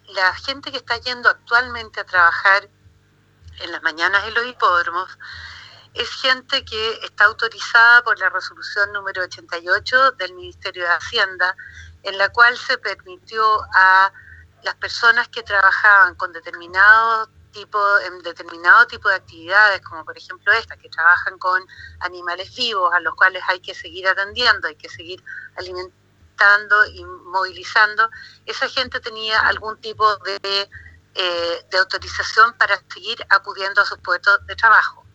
[0.08, 2.68] la gente que está yendo actualmente a trabajar
[3.58, 5.18] en las mañanas en los hipódromos
[5.96, 11.56] es gente que está autorizada por la resolución número 88 del Ministerio de Hacienda,
[12.02, 14.12] en la cual se permitió a
[14.62, 20.52] las personas que trabajaban con determinado tipo, en determinado tipo de actividades, como por ejemplo
[20.52, 21.66] esta, que trabajan con
[22.00, 25.24] animales vivos a los cuales hay que seguir atendiendo, hay que seguir
[25.56, 28.10] alimentando y movilizando,
[28.44, 30.68] esa gente tenía algún tipo de,
[31.14, 35.06] eh, de autorización para seguir acudiendo a sus puestos de trabajo.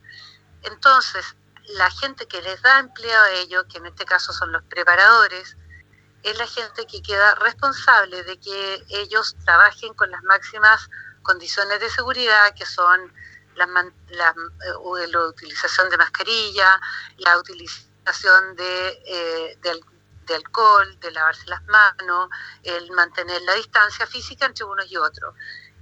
[0.64, 1.36] Entonces,
[1.78, 5.58] la gente que les da empleo a ellos, que en este caso son los preparadores,
[6.24, 10.90] es la gente que queda responsable de que ellos trabajen con las máximas
[11.22, 13.14] condiciones de seguridad, que son
[13.56, 16.80] la, eh, la utilización de mascarilla,
[17.18, 22.30] la utilización de, eh, de, alcohol, de lavarse las manos,
[22.64, 25.36] el mantener la distancia física entre unos y otros.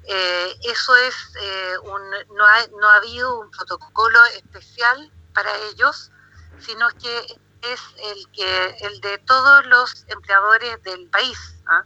[0.06, 2.02] Eh, eso es eh, un,
[2.36, 6.12] no ha, no ha habido un protocolo especial para ellos,
[6.60, 11.38] sino que es el que el de todos los empleadores del país.
[11.68, 11.84] ¿ah?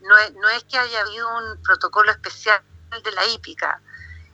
[0.00, 2.60] No, no es que haya habido un protocolo especial
[3.02, 3.80] de la hípica.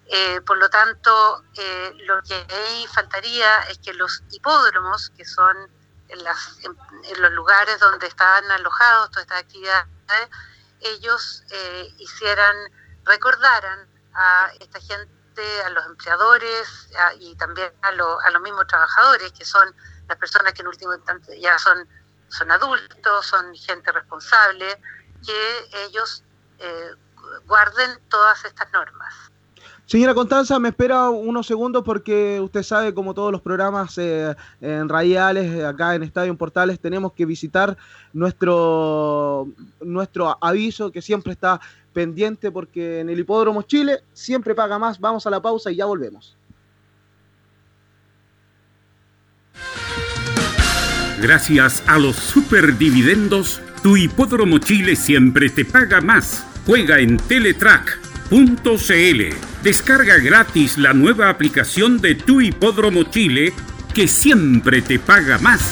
[0.08, 1.44] Eh, por lo tanto,
[2.06, 5.56] lo que ahí faltaría es que los hipódromos, que son
[6.08, 9.88] en, los lugares donde estaban alojados todas estas actividades,
[10.80, 12.56] ellos eh, hicieran,
[13.04, 16.88] recordaran a esta gente, a los empleadores
[17.20, 19.74] y también a, a los mismos trabajadores, que son
[20.08, 21.86] las personas que en último instante ya son,
[22.28, 24.80] son adultos, son gente responsable,
[25.24, 26.22] que ellos
[26.58, 26.90] eh,
[27.46, 29.14] guarden todas estas normas.
[29.86, 34.88] Señora Constanza, me espera unos segundos porque usted sabe, como todos los programas eh, en
[34.88, 37.76] radiales, eh, acá en Estadio Portales, tenemos que visitar
[38.12, 39.46] nuestro,
[39.80, 41.60] nuestro aviso que siempre está
[41.92, 44.98] pendiente porque en el Hipódromo Chile siempre paga más.
[44.98, 46.36] Vamos a la pausa y ya volvemos.
[51.20, 56.45] Gracias a los superdividendos, tu Hipódromo Chile siempre te paga más.
[56.66, 59.34] Juega en Teletrack .cl.
[59.62, 63.52] Descarga gratis la nueva aplicación de Tu Hipódromo Chile
[63.94, 65.62] que siempre te paga más.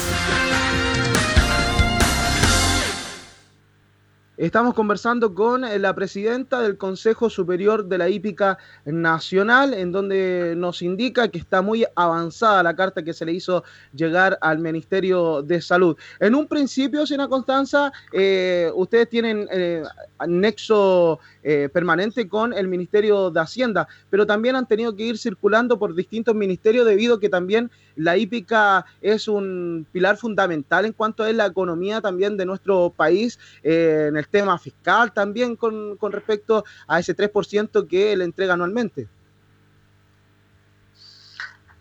[4.45, 10.53] Estamos conversando con eh, la presidenta del Consejo Superior de la Hípica Nacional, en donde
[10.55, 13.65] nos indica que está muy avanzada la carta que se le hizo
[13.95, 15.97] llegar al Ministerio de Salud.
[16.21, 19.83] En un principio, señora Constanza, eh, ustedes tienen eh,
[20.29, 25.79] nexo eh, permanente con el Ministerio de Hacienda, pero también han tenido que ir circulando
[25.79, 31.25] por distintos ministerios debido a que también la hípica es un pilar fundamental en cuanto
[31.25, 36.13] a la economía también de nuestro país, eh, en el tema fiscal también con, con
[36.13, 39.09] respecto a ese 3% que le entrega anualmente.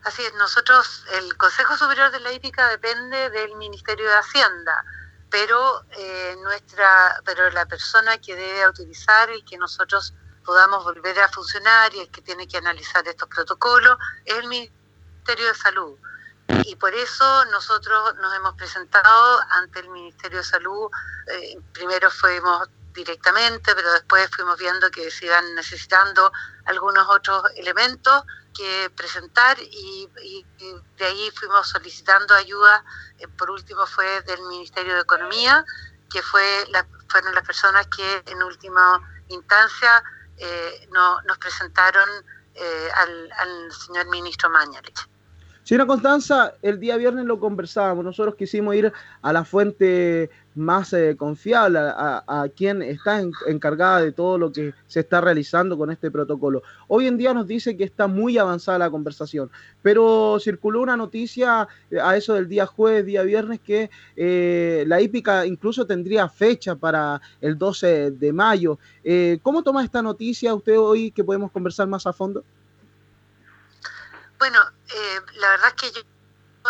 [0.04, 4.84] Así es, nosotros, el Consejo Superior de la Hípica depende del Ministerio de Hacienda
[5.34, 10.14] pero eh, nuestra pero la persona que debe autorizar y que nosotros
[10.46, 14.83] podamos volver a funcionar y el que tiene que analizar estos protocolos es el Ministerio
[15.26, 15.98] de Salud.
[16.66, 20.90] Y por eso nosotros nos hemos presentado ante el Ministerio de Salud.
[21.28, 26.32] Eh, primero fuimos directamente, pero después fuimos viendo que se iban necesitando
[26.66, 28.24] algunos otros elementos
[28.54, 30.08] que presentar y,
[30.98, 32.84] de ahí fuimos solicitando ayuda.
[33.18, 35.66] Eh, por último fue del Ministerio de Economía,
[36.12, 40.04] que fue la, fueron las personas que en última instancia
[40.38, 42.10] eh, no, nos presentaron
[42.96, 45.08] al, al, señor ministro Mañalich.
[45.64, 48.92] Señora Constanza, el día viernes lo conversábamos, nosotros quisimos ir
[49.22, 55.00] a la fuente más eh, confiable, a, quien está encargada de todo lo que se
[55.00, 56.64] está realizando con este protocolo.
[56.90, 59.50] Hoy en día nos dice que está muy avanzada la conversación,
[59.82, 65.00] pero circuló una noticia eh, a eso del día jueves, día viernes, que eh, la
[65.00, 68.80] hípica incluso tendría fecha para el 12 de mayo.
[69.42, 72.44] ¿Cómo toma esta noticia usted hoy que podemos conversar más a fondo?
[74.44, 74.60] Bueno,
[74.94, 76.04] eh, la verdad es que yo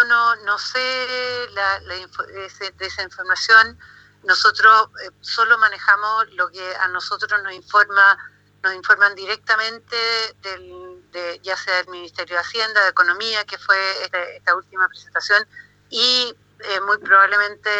[0.08, 3.80] no, no sé la, de esa información.
[4.26, 8.16] Nosotros eh, solo manejamos lo que a nosotros nos informa,
[8.62, 9.96] nos informan directamente
[10.44, 15.44] del, de, ya sea del Ministerio de Hacienda, de Economía, que fue esta, última presentación,
[15.90, 17.72] y eh, muy probablemente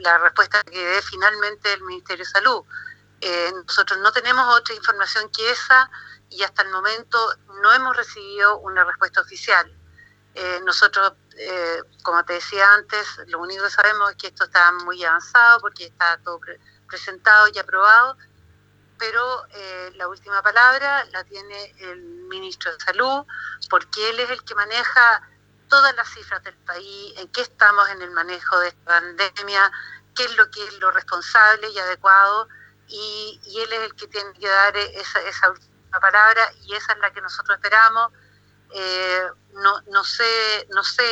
[0.00, 2.64] la respuesta que dé finalmente el Ministerio de Salud.
[3.66, 5.90] Nosotros no tenemos otra información que esa
[6.28, 7.18] y hasta el momento
[7.62, 9.72] no hemos recibido una respuesta oficial.
[10.34, 14.70] Eh, nosotros, eh, como te decía antes, lo único que sabemos es que esto está
[14.72, 16.40] muy avanzado porque está todo
[16.86, 18.18] presentado y aprobado,
[18.98, 23.24] pero eh, la última palabra la tiene el ministro de Salud
[23.70, 25.22] porque él es el que maneja
[25.68, 29.72] todas las cifras del país, en qué estamos en el manejo de esta pandemia,
[30.14, 32.48] qué es lo que es lo responsable y adecuado,
[32.88, 36.98] y, él es el que tiene que dar esa, esa última palabra y esa es
[36.98, 38.12] la que nosotros esperamos.
[38.72, 41.02] Eh, no, no sé, no sé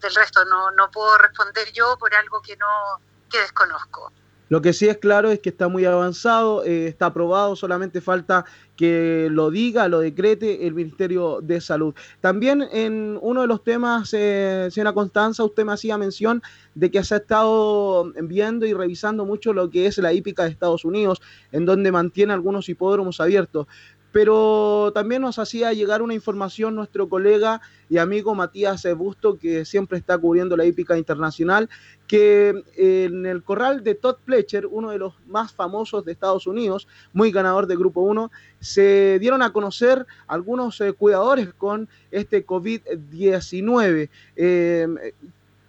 [0.00, 3.00] del resto, no, no puedo responder yo por algo que no,
[3.30, 4.12] que desconozco.
[4.48, 8.44] Lo que sí es claro es que está muy avanzado, eh, está aprobado, solamente falta
[8.76, 11.94] que lo diga, lo decrete el Ministerio de Salud.
[12.20, 16.42] También en uno de los temas, eh, señora Constanza, usted me hacía mención
[16.74, 20.50] de que se ha estado viendo y revisando mucho lo que es la hípica de
[20.50, 21.22] Estados Unidos,
[21.52, 23.66] en donde mantiene algunos hipódromos abiertos
[24.14, 27.60] pero también nos hacía llegar una información nuestro colega
[27.90, 31.68] y amigo Matías Busto, que siempre está cubriendo la hípica internacional,
[32.14, 36.86] que en el corral de Todd Fletcher, uno de los más famosos de Estados Unidos,
[37.12, 38.30] muy ganador de Grupo 1,
[38.60, 44.10] se dieron a conocer algunos eh, cuidadores con este COVID-19.
[44.36, 45.12] Eh,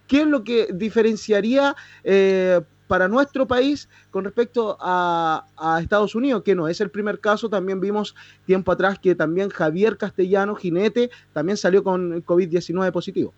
[0.08, 5.48] ¿Qué es lo que diferenciaría eh, para nuestro país con respecto a,
[5.82, 8.14] Estados Unidos, que no es el primer caso, también vimos
[8.46, 13.34] tiempo atrás que también Javier Castellano, jinete, también salió con COVID-19 positivo.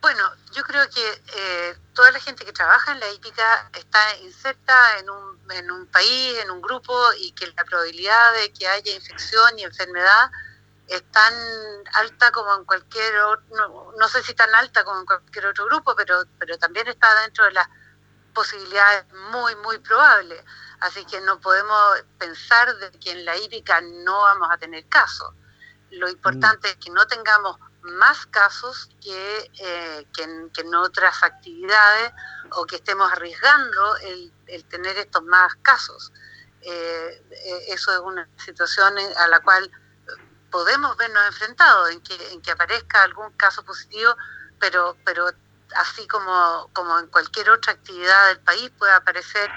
[0.00, 0.22] Bueno,
[0.60, 5.08] yo creo que eh, toda la gente que trabaja en la hípica está inserta en
[5.08, 9.58] un, en un país, en un grupo, y que la probabilidad de que haya infección
[9.58, 10.30] y enfermedad
[10.86, 11.32] es tan
[11.94, 15.96] alta como en cualquier otro, no, sé si tan alta como en cualquier otro grupo,
[15.96, 17.68] pero, pero también está dentro de las
[18.34, 20.44] posibilidades muy, muy probables.
[20.80, 25.32] Así que no podemos pensar de que en la hípica no vamos a tener casos.
[25.90, 32.12] Lo importante es que no tengamos más casos que, eh, que, en, otras actividades
[32.52, 36.12] o que estemos arriesgando el, el tener estos más casos.
[36.62, 39.70] Eh, eh, eso es una situación a la cual
[40.50, 44.14] podemos vernos enfrentados en que, en que aparezca algún caso positivo,
[44.58, 45.30] pero, pero
[45.76, 49.50] así como, como en cualquier otra actividad del país puede aparecer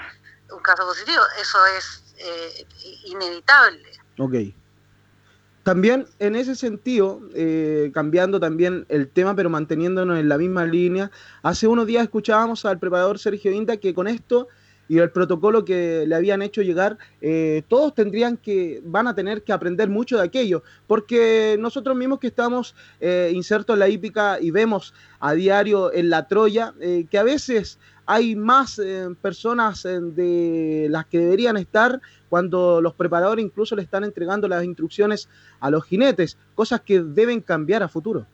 [0.50, 2.66] un caso positivo, eso es eh,
[3.04, 4.00] inevitable.
[4.18, 4.34] Ok.
[5.64, 11.10] También en ese sentido, eh, cambiando también el tema, pero manteniéndonos en la misma línea,
[11.42, 14.46] hace unos días escuchábamos al preparador Sergio Inda que con esto
[14.88, 19.42] y el protocolo que le habían hecho llegar, eh, todos tendrían que, van a tener
[19.42, 24.38] que aprender mucho de aquello, porque nosotros mismos que estamos eh, insertos en la hípica
[24.40, 28.80] y vemos a diario en la Troya, eh, que a veces hay más
[29.22, 35.28] personas de las que deberían estar cuando los preparadores incluso le están entregando las instrucciones
[35.60, 38.26] a los jinetes, cosas que deben cambiar a futuro.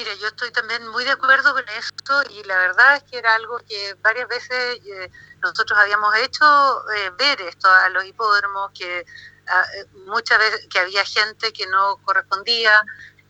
[0.00, 3.34] Mira, yo estoy también muy de acuerdo con esto y la verdad es que era
[3.34, 5.10] algo que varias veces eh,
[5.42, 6.44] nosotros habíamos hecho
[6.90, 9.04] eh, ver esto a los hipódromos, que
[9.46, 12.82] ah, eh, muchas veces que había gente que no correspondía,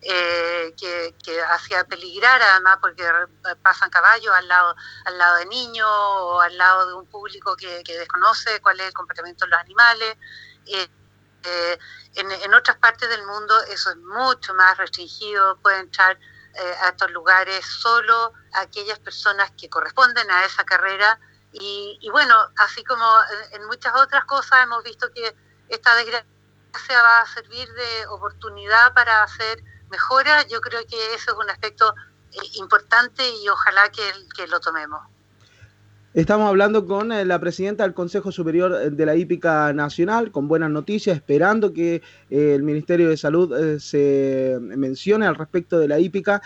[0.03, 3.07] eh, que, hacía peligrar además porque
[3.63, 4.75] pasan caballos al lado,
[5.05, 8.95] al lado de niños o al lado de un público que, desconoce cuál es el
[8.95, 10.17] comportamiento de los animales.
[10.67, 10.89] Eh,
[11.43, 11.79] eh,
[12.15, 16.19] en, otras partes del mundo eso es mucho más restringido, pueden entrar
[16.83, 21.19] a estos lugares solo aquellas personas que corresponden a esa carrera
[21.53, 23.07] y, y bueno, así como
[23.53, 25.35] en muchas otras cosas hemos visto que
[25.69, 31.37] esta desgracia va a servir de oportunidad para hacer mejora, yo creo que eso es
[31.37, 31.95] un aspecto
[32.33, 35.01] eh, importante y ojalá que, lo tomemos.
[36.13, 40.49] Estamos hablando con eh, la presidenta del Consejo Superior eh, de la Hípica Nacional, con
[40.49, 46.43] buenas noticias, esperando que el Ministerio de Salud se mencione al respecto de la hípica.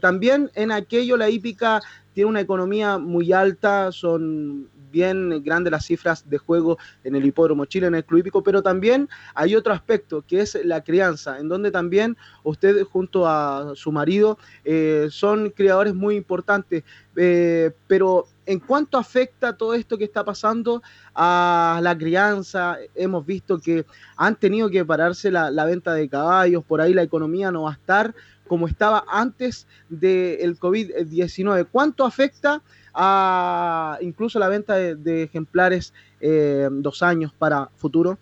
[0.00, 1.80] también en aquello la hípica
[2.14, 7.64] tiene una economía muy alta, son bien grandes las cifras de juego en el hipódromo
[7.64, 11.48] Chile, en el club hípico, pero también hay otro aspecto que es la crianza, en
[11.48, 16.84] donde también usted junto a su marido eh, son criadores muy importantes,
[17.16, 20.82] eh, pero en cuanto afecta todo esto que está pasando
[21.14, 23.86] a la crianza, hemos visto que
[24.16, 27.70] han tenido que pararse la, la venta de caballos, por ahí la economía no va
[27.70, 28.14] a estar
[28.50, 31.68] como estaba antes del COVID-19.
[31.70, 32.60] ¿Cuánto afecta
[32.94, 38.18] a incluso la venta de, ejemplares eh, dos años para futuro?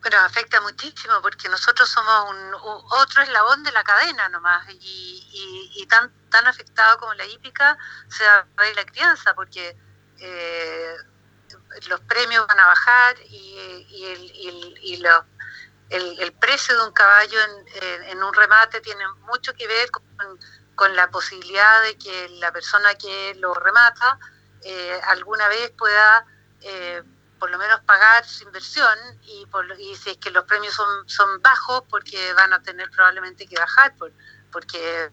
[0.00, 6.12] Bueno, afecta muchísimo porque nosotros somos un, otro eslabón de la cadena nomás y, tan,
[6.30, 7.76] tan afectado como la hípica
[8.08, 9.76] se va a la crianza porque
[10.18, 10.94] eh,
[11.88, 15.24] los premios van a bajar y, el, y los
[15.90, 17.38] el, precio de un caballo
[18.10, 20.38] en, un remate tiene mucho que ver con,
[20.86, 24.18] la posibilidad de que la persona que lo remata
[24.62, 26.24] eh, alguna vez pueda
[26.60, 27.02] eh,
[27.38, 31.08] por lo menos pagar su inversión y, por, y si es que los premios son,
[31.08, 34.12] son bajos porque van a tener probablemente que bajar por,
[34.50, 35.10] porque eh,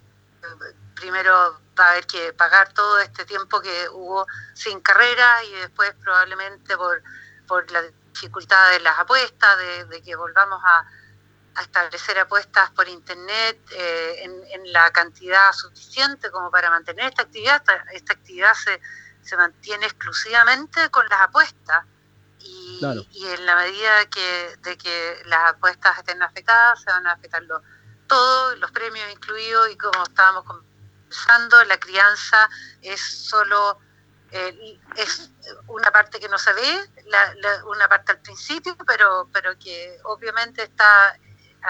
[0.95, 5.93] primero va a haber que pagar todo este tiempo que hubo sin carrera y después
[6.01, 7.03] probablemente por,
[7.47, 7.81] por la
[8.13, 9.57] dificultad de las apuestas,
[9.89, 10.85] de, que volvamos a,
[11.61, 17.63] establecer apuestas por Internet eh, en, la cantidad suficiente como para mantener esta actividad.
[17.93, 18.81] Esta, actividad se,
[19.21, 21.85] se, mantiene exclusivamente con las apuestas.
[22.39, 27.43] Y, en la medida que, de que las apuestas estén afectadas, se van a afectar
[28.07, 29.69] todo, los premios incluidos.
[29.71, 32.49] Y como estábamos conversando, la crianza
[32.81, 33.79] es solo
[34.31, 35.31] eh, es
[35.67, 36.89] una parte que no se ve,
[37.67, 41.17] una parte al principio, pero, pero que obviamente está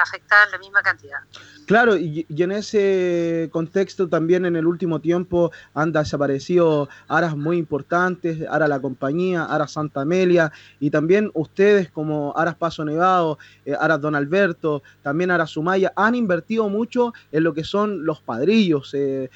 [0.02, 1.20] afectada en la misma cantidad.
[1.66, 8.46] Claro, y, en ese contexto también en el último tiempo han desaparecido aras muy importantes,
[8.50, 14.02] Ara La Compañía, Ara Santa Amelia, y también ustedes como Aras Paso Nevado, eh, Aras
[14.02, 18.94] Don Alberto, también Aras Sumaya, han invertido mucho en lo que son los padrillos.
[18.94, 19.30] Eh,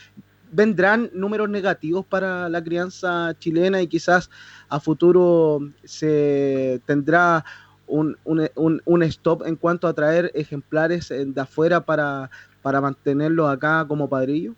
[0.51, 4.29] vendrán números negativos para la crianza chilena y quizás
[4.67, 7.45] a futuro se tendrá
[7.89, 12.29] un, un, un, stop en cuanto a traer ejemplares de afuera para,
[12.61, 14.55] para mantenerlos acá como padrillo?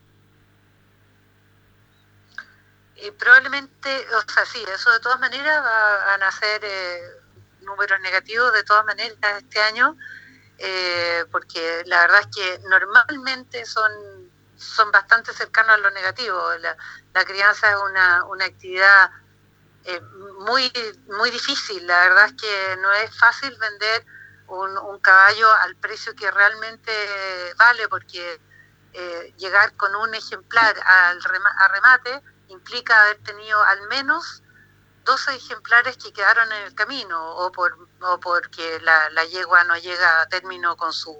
[2.98, 7.02] Eh, probablemente, o sea, sí, eso de todas maneras va, a ser eh,
[7.62, 9.98] números negativos de todas maneras este año,
[10.60, 13.91] eh, porque la verdad es que normalmente son
[14.62, 16.40] son bastante cercanos a lo negativo.
[16.60, 19.10] La, crianza es una, una actividad
[19.86, 20.02] eh,
[20.40, 20.72] muy,
[21.08, 21.86] muy difícil.
[21.88, 24.06] La verdad es que no es fácil vender
[24.48, 26.91] un, caballo al precio que realmente
[27.58, 28.40] vale, porque
[28.94, 31.20] eh, llegar con un ejemplar al
[31.58, 34.44] a remate implica haber tenido al menos
[35.06, 39.78] 12 ejemplares que quedaron en el camino o, por, o porque la, la yegua no
[39.78, 41.18] llega a término con su,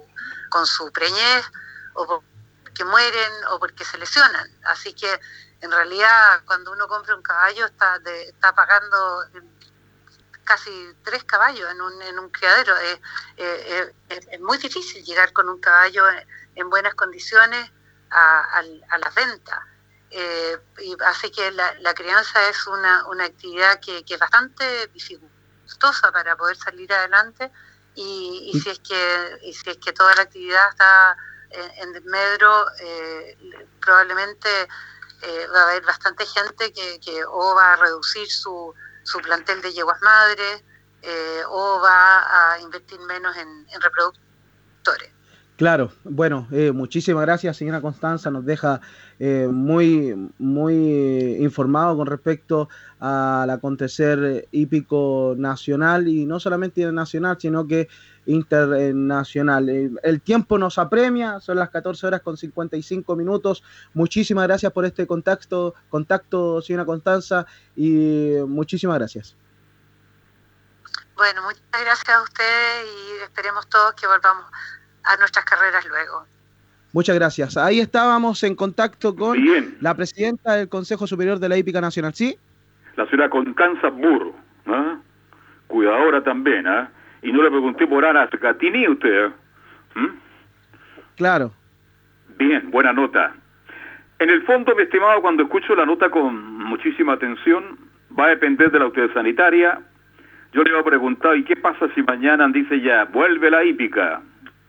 [0.50, 1.44] con su preñez
[1.94, 2.22] o por,
[2.74, 4.48] que mueren o porque se lesionan.
[4.64, 5.20] Así que
[5.62, 9.24] en realidad cuando uno compra un caballo está, está pagando
[10.44, 10.70] casi
[11.04, 12.76] tres caballos en un, en un criadero.
[12.78, 13.00] Es,
[14.08, 16.04] es, muy difícil llegar con un caballo
[16.56, 17.70] en, buenas condiciones
[18.10, 18.58] a,
[18.90, 19.60] a, las ventas.
[20.10, 26.12] Eh, y así que la, la, crianza es una, una actividad que, es bastante dificultosa
[26.12, 27.50] para poder salir adelante
[27.94, 31.16] y, y si es que y si es que toda la actividad está
[31.52, 34.68] en, Medro eh, probablemente
[35.22, 39.62] eh, va a haber bastante gente que, que, o va a reducir su, su plantel
[39.62, 40.64] de yeguas madres
[41.02, 45.10] eh, o va a invertir menos en, reproductores.
[45.56, 48.30] Claro, bueno, muchísimas gracias, señora Constanza.
[48.32, 48.80] Nos deja
[49.20, 52.68] muy, muy informado con respecto
[52.98, 57.88] al acontecer hípico nacional y no solamente nacional, sino que
[58.26, 59.68] internacional.
[59.68, 63.62] Eh, El tiempo nos apremia, son las 14 horas con 55 minutos.
[63.94, 67.46] Muchísimas gracias por este contacto, contacto, señora Constanza,
[67.76, 69.36] y muchísimas gracias.
[71.16, 74.44] Bueno, muchas gracias a ustedes y esperemos todos que volvamos
[75.04, 76.24] a nuestras carreras luego.
[76.92, 77.56] Muchas gracias.
[77.56, 79.78] Ahí estábamos en contacto con Bien.
[79.80, 82.36] la presidenta del Consejo Superior de la Hípica Nacional, ¿sí?
[82.96, 84.34] La señora Constanza Burro,
[84.66, 84.98] ¿ah?
[85.68, 86.90] cuidadora también, ¿ah?
[87.22, 89.30] Y no le pregunté por Ana Gatini usted, ¿eh?
[89.94, 90.08] ¿Mm?
[91.16, 91.52] Claro.
[92.38, 93.34] Bien, buena nota.
[94.18, 96.34] En el fondo, mi estimado, cuando escucho la nota con
[96.64, 97.78] muchísima atención,
[98.18, 99.80] va a depender de la autoridad sanitaria.
[100.52, 104.20] Yo le iba a preguntar, ¿y qué pasa si mañana dice ya, vuelve la hípica?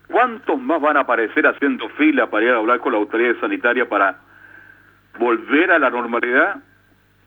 [0.07, 3.87] ¿Cuántos más van a aparecer haciendo fila para ir a hablar con la autoridad sanitaria
[3.87, 4.19] para
[5.17, 6.61] volver a la normalidad?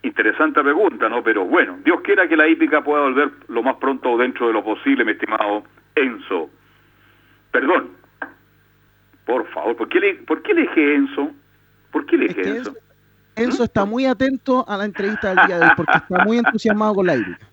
[0.07, 1.21] Interesante pregunta, ¿no?
[1.25, 4.63] Pero bueno, Dios quiera que la hípica pueda volver lo más pronto dentro de lo
[4.63, 5.65] posible, mi estimado
[5.97, 6.49] Enzo.
[7.51, 7.91] Perdón.
[9.25, 11.33] Por favor, ¿por qué le, por qué le dije Enzo?
[11.91, 12.75] ¿Por qué le dije Enzo?
[13.35, 16.95] Enzo está muy atento a la entrevista del día de hoy porque está muy entusiasmado
[16.95, 17.47] con la hípica.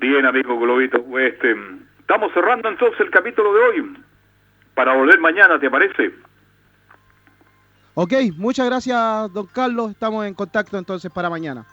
[0.00, 1.56] Bien, amigo Globito, este,
[1.98, 3.96] estamos cerrando entonces el capítulo de hoy
[4.74, 6.12] para volver mañana, ¿te parece?
[7.94, 9.90] Ok, muchas gracias, don Carlos.
[9.92, 11.64] Estamos en contacto entonces para mañana.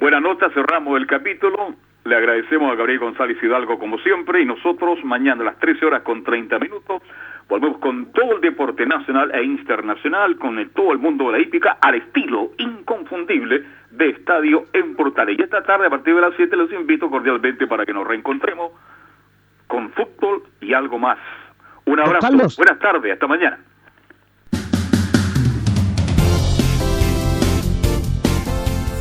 [0.00, 1.74] Buena nota, cerramos el capítulo.
[2.04, 6.02] Le agradecemos a Gabriel González Hidalgo como siempre y nosotros mañana a las 13 horas
[6.02, 7.00] con 30 minutos
[7.48, 11.38] volvemos con todo el deporte nacional e internacional, con el- todo el mundo de la
[11.40, 15.38] hípica al estilo inconfundible de Estadio en Portales.
[15.38, 18.72] Y esta tarde a partir de las 7 los invito cordialmente para que nos reencontremos
[19.68, 21.18] con fútbol y algo más.
[21.84, 22.26] Un abrazo,
[22.56, 23.58] buenas tardes, hasta mañana.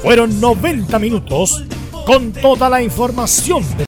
[0.02, 1.64] Fueron 90 minutos
[2.06, 3.76] con toda la información de